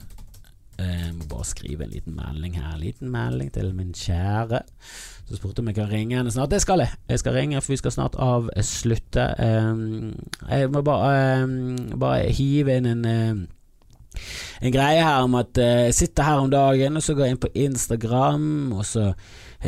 Jeg 0.76 1.14
må 1.16 1.24
bare 1.30 1.44
skrive 1.48 1.84
en 1.86 1.90
liten 1.90 2.16
melding 2.16 2.58
her. 2.58 2.74
En 2.74 2.80
liten 2.80 3.10
melding 3.10 3.52
til 3.52 3.74
min 3.74 3.94
kjære. 3.96 4.60
Så 5.26 5.38
spurte 5.38 5.62
om 5.62 5.70
jeg 5.70 5.78
kan 5.78 5.88
ringe 5.88 6.16
henne 6.18 6.30
snart. 6.30 6.50
Det 6.50 6.60
skal 6.60 6.82
jeg. 6.84 6.92
Jeg 7.08 7.18
skal 7.22 7.32
ringe, 7.32 7.60
for 7.60 7.72
vi 7.72 7.78
skal 7.80 7.94
snart 7.94 8.18
avslutte. 8.18 9.24
Jeg 9.40 10.70
må 10.70 10.82
bare, 10.84 11.48
bare 11.96 12.32
hive 12.32 12.76
inn 12.76 12.90
en 12.92 13.48
en 14.62 14.72
greie 14.72 15.02
her 15.04 15.24
om 15.26 15.34
at 15.36 15.58
jeg 15.60 15.94
sitter 15.94 16.24
her 16.24 16.40
om 16.40 16.50
dagen, 16.50 16.96
og 16.96 17.02
så 17.04 17.14
går 17.14 17.24
jeg 17.24 17.34
inn 17.34 17.42
på 17.42 17.52
Instagram, 17.66 18.72
og 18.72 18.86
så 18.88 19.10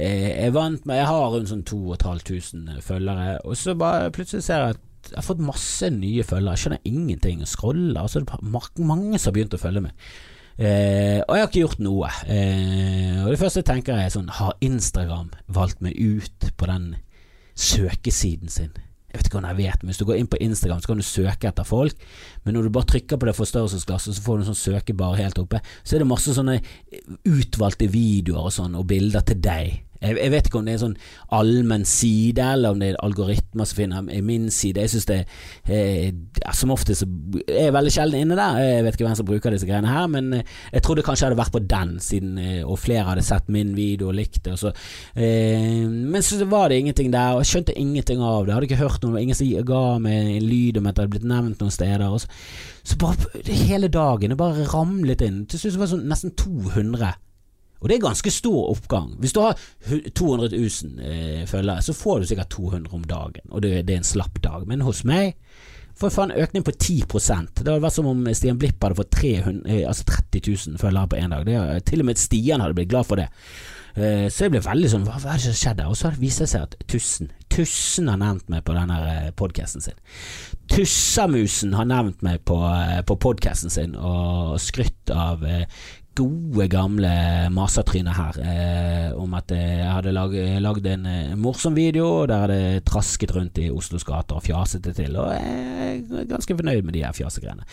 er 0.03 0.53
vant 0.55 0.87
med 0.87 1.01
Jeg 1.01 1.09
har 1.11 1.31
rundt 1.33 1.51
sånn 1.51 1.65
2500 1.67 2.83
følgere, 2.85 3.39
og 3.45 3.57
så 3.59 3.75
bare 3.79 4.13
plutselig 4.15 4.47
ser 4.47 4.63
jeg 4.65 4.77
at 4.77 4.85
jeg 5.09 5.17
har 5.17 5.25
fått 5.25 5.41
masse 5.41 5.89
nye 5.95 6.25
følgere. 6.27 6.57
Jeg 6.57 6.65
skjønner 6.65 6.89
ingenting. 6.91 7.45
Scroller, 7.49 8.03
og 8.03 8.11
så 8.11 8.21
er 8.21 8.27
det 8.27 8.83
mange 8.85 9.19
som 9.19 9.31
har 9.31 9.37
begynt 9.39 9.57
å 9.57 9.61
følge 9.63 9.85
meg. 9.87 10.11
Eh, 10.59 11.21
og 11.23 11.37
jeg 11.37 11.45
har 11.45 11.49
ikke 11.49 11.63
gjort 11.63 11.85
noe. 11.87 12.11
Eh, 12.27 13.23
og 13.23 13.31
det 13.31 13.39
første 13.41 13.63
jeg 13.63 13.69
tenker 13.69 13.95
er 13.95 14.11
sånn 14.11 14.33
Har 14.41 14.57
Instagram 14.65 15.31
valgt 15.55 15.85
meg 15.85 15.95
ut 15.95 16.49
på 16.59 16.69
den 16.71 16.97
søkesiden 17.55 18.51
sin? 18.51 18.75
Jeg 19.09 19.23
vet 19.23 19.31
ikke 19.31 19.39
om 19.41 19.47
jeg 19.49 19.57
vet, 19.57 19.83
men 19.83 19.89
Hvis 19.89 20.01
du 20.03 20.05
går 20.05 20.19
inn 20.19 20.29
på 20.29 20.41
Instagram, 20.45 20.83
så 20.83 20.91
kan 20.91 20.99
du 21.01 21.07
søke 21.07 21.49
etter 21.49 21.65
folk. 21.65 21.95
Men 22.45 22.55
når 22.55 22.67
du 22.67 22.75
bare 22.75 22.91
trykker 22.91 23.17
på 23.17 23.27
det 23.27 23.37
forstørrelsesglasset, 23.39 24.19
så 24.19 24.23
får 24.23 24.37
du 24.37 24.43
en 24.43 24.51
sånn 24.51 24.65
søkebar 24.67 25.17
helt 25.17 25.39
oppe. 25.41 25.63
Så 25.81 25.97
er 25.97 26.03
det 26.03 26.11
masse 26.11 26.35
sånne 26.37 26.59
utvalgte 27.25 27.89
videoer 27.89 28.51
og 28.51 28.53
sånn, 28.53 28.77
og 28.77 28.85
bilder 28.91 29.25
til 29.25 29.41
deg. 29.41 29.88
Jeg, 29.99 30.15
jeg, 30.15 30.31
vet 30.31 30.47
ikke 30.47 30.61
om 30.61 30.67
det 30.67 30.75
er 30.75 30.79
en 30.79 30.85
sånn 30.85 30.99
allmenn 31.35 31.85
side, 31.89 32.45
eller 32.55 32.75
om 32.75 32.79
det 32.83 32.93
er 32.93 33.01
algoritmer 33.03 33.67
som 33.67 33.81
finner 33.81 34.11
i 34.15 34.21
min 34.23 34.47
side. 34.55 34.85
Jeg 34.85 34.93
synes 34.93 35.09
det 35.09 35.19
eh, 35.67 36.13
Som 36.55 36.71
oftest 36.75 37.03
er 37.03 37.67
jeg 37.69 37.75
veldig 37.75 37.95
sjelden 37.95 38.23
inne 38.23 38.39
der. 38.39 38.61
Jeg 38.63 38.87
vet 38.87 38.99
ikke 38.99 39.09
hvem 39.09 39.19
som 39.19 39.29
bruker 39.29 39.55
disse 39.55 39.69
greiene 39.69 39.91
her, 39.91 40.07
men 40.13 40.31
eh, 40.39 40.55
jeg 40.77 40.85
trodde 40.87 41.05
kanskje 41.07 41.27
jeg 41.27 41.33
hadde 41.33 41.41
vært 41.43 41.57
på 41.57 41.65
den, 41.75 41.97
siden 42.05 42.39
eh, 42.43 42.63
og 42.63 42.79
flere 42.79 43.09
hadde 43.11 43.27
sett 43.27 43.51
min 43.53 43.75
video 43.79 44.13
og 44.13 44.19
likt 44.21 44.45
det. 44.47 44.55
Og 44.55 44.63
så, 44.63 44.75
eh, 45.19 45.85
men 45.89 46.23
så 46.25 46.41
var 46.47 46.71
det 46.71 46.79
ingenting 46.85 47.13
der, 47.15 47.35
og 47.35 47.43
jeg 47.43 47.53
skjønte 47.53 47.79
ingenting 47.79 48.23
av 48.23 48.45
det. 48.45 48.53
Jeg 48.53 48.59
hadde 48.59 48.71
ikke 48.71 48.83
hørt 48.85 49.07
noe, 49.07 49.23
ingen 49.23 49.39
som 49.39 49.51
ga 49.69 49.85
meg 50.03 50.35
en 50.39 50.49
lyd 50.49 50.79
om 50.79 50.87
at 50.87 50.95
det 50.97 51.05
hadde 51.05 51.17
blitt 51.17 51.31
nevnt 51.35 51.65
noen 51.65 51.75
steder. 51.75 52.07
Og 52.07 52.23
så, 52.23 52.31
så 52.87 53.03
bare 53.03 53.43
hele 53.51 53.91
dagen, 53.91 54.31
det 54.31 54.39
bare 54.39 54.69
ramlet 54.71 55.27
inn. 55.27 55.47
Til 55.51 55.65
slutt 55.65 55.81
var 55.81 55.89
det 55.89 55.97
sånn 55.97 56.07
nesten 56.13 56.39
200 56.39 57.17
og 57.79 57.89
det 57.89 57.97
er 57.97 58.03
ganske 58.03 58.31
stor 58.35 58.73
oppgang. 58.73 59.13
Hvis 59.23 59.35
du 59.37 59.41
har 59.45 59.59
200 59.87 60.51
000 60.51 61.03
eh, 61.05 61.43
følgere, 61.47 61.83
så 61.83 61.95
får 61.95 62.21
du 62.21 62.31
sikkert 62.31 62.51
200 62.51 62.95
om 62.95 63.05
dagen, 63.07 63.45
og 63.51 63.63
det, 63.63 63.85
er 63.85 63.97
en 63.97 64.07
slapp 64.07 64.43
dag. 64.43 64.67
Men 64.67 64.83
hos 64.87 65.05
meg 65.07 65.37
får 65.99 66.11
jeg 66.11 66.15
faen 66.15 66.31
økning 66.31 66.63
på 66.63 66.73
10% 66.77 67.49
Det 67.59 67.65
hadde 67.67 67.83
vært 67.83 67.97
som 67.97 68.07
om 68.07 68.21
Stian 68.31 68.59
Blipp 68.59 68.85
hadde 68.85 68.99
fått 69.01 69.17
300, 69.19 69.65
eh, 69.67 69.87
altså 69.89 70.07
30 70.11 70.43
000 70.75 70.83
følgere 70.83 71.11
på 71.11 71.19
én 71.23 71.35
dag. 71.35 71.47
Det, 71.47 71.85
til 71.91 72.03
og 72.03 72.11
med 72.11 72.23
Stian 72.23 72.63
hadde 72.63 72.79
blitt 72.79 72.91
glad 72.91 73.07
for 73.07 73.23
det. 73.23 73.29
Eh, 73.95 74.27
så 74.31 74.47
jeg 74.47 74.55
ble 74.55 74.63
veldig 74.63 74.91
sånn 74.93 75.07
Hva, 75.07 75.17
hva 75.23 75.33
er 75.33 75.41
det 75.41 75.49
som 75.49 75.59
skjedde? 75.59 75.87
Og 75.91 75.99
så 75.99 76.13
viser 76.19 76.47
det 76.47 76.53
seg 76.53 76.67
at 76.67 76.77
Tussen 76.91 77.31
Tussen 77.49 78.11
har 78.11 78.19
nevnt 78.21 78.51
meg 78.53 78.61
på 78.67 78.75
denne 78.77 79.33
podkasten 79.39 79.83
sin. 79.83 79.97
Tussamusen 80.71 81.73
har 81.75 81.89
nevnt 81.89 82.21
meg 82.23 82.45
på, 82.47 82.59
på 83.09 83.17
podkasten 83.19 83.73
sin 83.73 83.97
og 83.97 84.61
skrytt 84.63 85.11
av 85.11 85.43
gode, 86.19 86.67
gamle 86.73 87.11
masertrynet 87.55 88.17
her 88.17 88.39
eh, 88.43 89.09
om 89.19 89.35
at 89.39 89.53
jeg 89.55 89.87
hadde 89.87 90.15
lag, 90.15 90.35
lagd 90.63 90.87
en 90.91 91.07
eh, 91.09 91.35
morsom 91.39 91.77
video 91.77 92.25
der 92.29 92.45
hadde 92.45 92.83
trasket 92.89 93.35
rundt 93.37 93.61
i 93.63 93.69
Oslos 93.71 94.07
gater 94.07 94.39
og 94.39 94.45
fjaset 94.47 94.85
det 94.85 94.97
til, 94.99 95.17
og 95.21 95.31
jeg 95.35 96.03
er 96.19 96.29
ganske 96.31 96.57
fornøyd 96.59 96.87
med 96.87 96.97
de 96.97 97.05
her 97.05 97.15
fjasegreiene. 97.17 97.67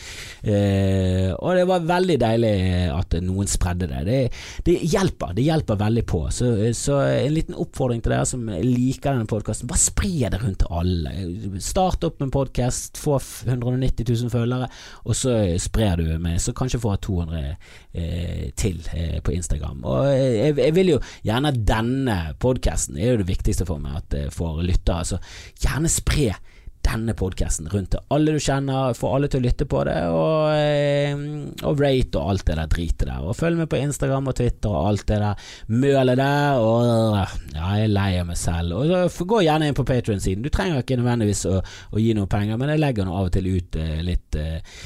Eh, 0.44 1.32
og 1.36 1.58
det 1.58 1.66
var 1.70 1.88
veldig 1.90 2.18
deilig 2.22 2.54
at 2.94 3.18
noen 3.26 3.50
spredde 3.50 3.90
det. 3.92 4.04
Det, 4.08 4.20
det 4.68 4.78
hjelper, 4.94 5.34
det 5.38 5.48
hjelper 5.48 5.82
veldig 5.82 6.06
på. 6.10 6.22
Så, 6.34 6.52
så, 6.78 7.00
en 7.06 7.36
liten 7.36 7.58
oppfordring 7.58 8.04
til 8.04 8.14
dere 8.14 8.30
som 8.30 8.46
liker 8.50 9.16
denne 9.16 9.30
podkasten, 9.30 9.70
bare 9.70 9.82
spre 9.82 10.32
det 10.34 10.42
rundt 10.44 10.62
til 10.64 10.80
alle. 10.82 11.16
Start 11.64 12.06
opp 12.08 12.20
med 12.20 12.30
en 12.30 12.36
podkast, 12.36 13.00
få 13.02 13.18
190 13.18 14.06
000 14.06 14.34
følgere, 14.34 14.70
og 15.06 15.18
så 15.18 15.38
sprer 15.62 16.02
du 16.02 16.10
med, 16.22 16.40
så 16.42 16.54
kanskje 16.56 16.82
får 16.84 17.02
200 17.08 17.44
eh, 17.96 18.35
til 18.58 18.82
eh, 18.96 19.20
på 19.24 19.36
Instagram. 19.36 19.84
Og 19.84 20.10
eh, 20.10 20.34
jeg, 20.40 20.58
jeg, 20.62 20.76
vil 20.78 20.96
jo 20.96 21.00
gjerne 21.26 21.54
denne 21.56 22.18
podkasten 22.42 23.00
er 23.00 23.14
jo 23.14 23.22
det 23.24 23.30
viktigste 23.30 23.68
for 23.68 23.82
meg, 23.82 24.02
at 24.04 24.20
jeg 24.20 24.36
får 24.36 24.62
lyttere. 24.66 25.08
Så 25.08 25.22
gjerne 25.64 25.92
spre 25.92 26.34
denne 26.86 27.16
podkasten 27.18 27.70
rundt 27.72 27.94
til 27.96 28.04
alle 28.14 28.36
du 28.36 28.42
kjenner, 28.42 28.94
få 28.98 29.12
alle 29.16 29.30
til 29.32 29.42
å 29.42 29.46
lytte 29.46 29.68
på 29.70 29.82
det, 29.88 29.98
og, 30.14 30.52
eh, 30.54 31.24
og 31.66 31.82
rate 31.82 32.22
og 32.22 32.34
alt 32.34 32.46
det 32.48 32.58
der 32.60 32.72
dritet 32.72 33.08
der. 33.08 33.26
Og 33.26 33.38
følg 33.38 33.60
med 33.62 33.70
på 33.72 33.80
Instagram 33.82 34.30
og 34.32 34.38
Twitter 34.38 34.72
og 34.72 34.92
alt 34.92 35.08
det 35.10 35.20
der 35.24 35.50
mølet 35.68 36.22
der. 36.22 36.62
Og 36.62 37.18
ja, 37.18 37.26
jeg 37.56 37.88
er 37.88 37.94
lei 37.94 38.10
av 38.22 38.30
meg 38.30 38.40
selv. 38.40 38.78
Og 38.78 39.22
Gå 39.26 39.42
gjerne 39.42 39.70
inn 39.70 39.78
på 39.78 39.88
Patrion-siden. 39.88 40.46
Du 40.46 40.54
trenger 40.54 40.84
ikke 40.84 41.00
nødvendigvis 41.00 41.46
å, 41.50 41.60
å, 41.62 42.02
gi 42.02 42.14
noe 42.18 42.30
penger, 42.30 42.60
men 42.62 42.74
jeg 42.74 42.84
legger 42.84 43.08
nå 43.08 43.16
av 43.16 43.30
og 43.32 43.34
til 43.34 43.50
ut 43.50 43.80
eh, 43.82 44.02
litt 44.06 44.38
eh, 44.40 44.82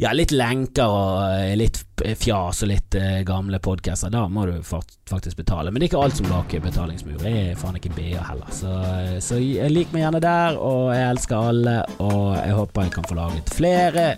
ja, 0.00 0.12
litt 0.16 0.32
lenker 0.32 0.88
og 0.88 1.34
eh, 1.36 1.54
litt 1.60 1.82
fjas 2.16 2.62
og 2.64 2.70
litt 2.70 2.96
eh, 2.96 3.20
gamle 3.28 3.60
podcaster. 3.62 4.12
Da 4.12 4.24
må 4.32 4.46
du 4.48 4.56
faktisk 4.64 5.36
betale. 5.36 5.70
Men 5.70 5.80
det 5.80 5.88
er 5.88 5.92
ikke 5.92 6.04
alt 6.06 6.20
som 6.20 6.30
lager 6.30 6.64
betalingsmur. 6.64 7.20
Jeg 7.26 7.50
er 7.50 7.60
faen 7.60 7.76
ikke 7.76 7.92
BA 7.98 8.24
heller. 8.30 8.48
Så, 8.56 8.72
eh, 8.94 9.18
så 9.24 9.40
lik 9.40 9.92
meg 9.92 10.06
gjerne 10.06 10.22
der, 10.24 10.56
og 10.56 10.94
jeg 10.96 11.10
elsker 11.10 11.50
alle. 11.52 11.76
Og 11.98 12.32
jeg 12.38 12.56
håper 12.56 12.88
jeg 12.88 12.96
kan 12.96 13.10
få 13.10 13.20
laget 13.20 13.52
flere 13.56 14.08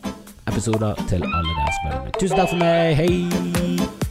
episoder 0.47 1.03
til 1.09 1.27
alle 1.27 1.59
dere 1.59 1.75
som. 1.81 2.09
Tusen 2.21 2.39
takk 2.39 2.55
for 2.55 2.63
meg. 2.63 2.97
Hei! 3.03 4.02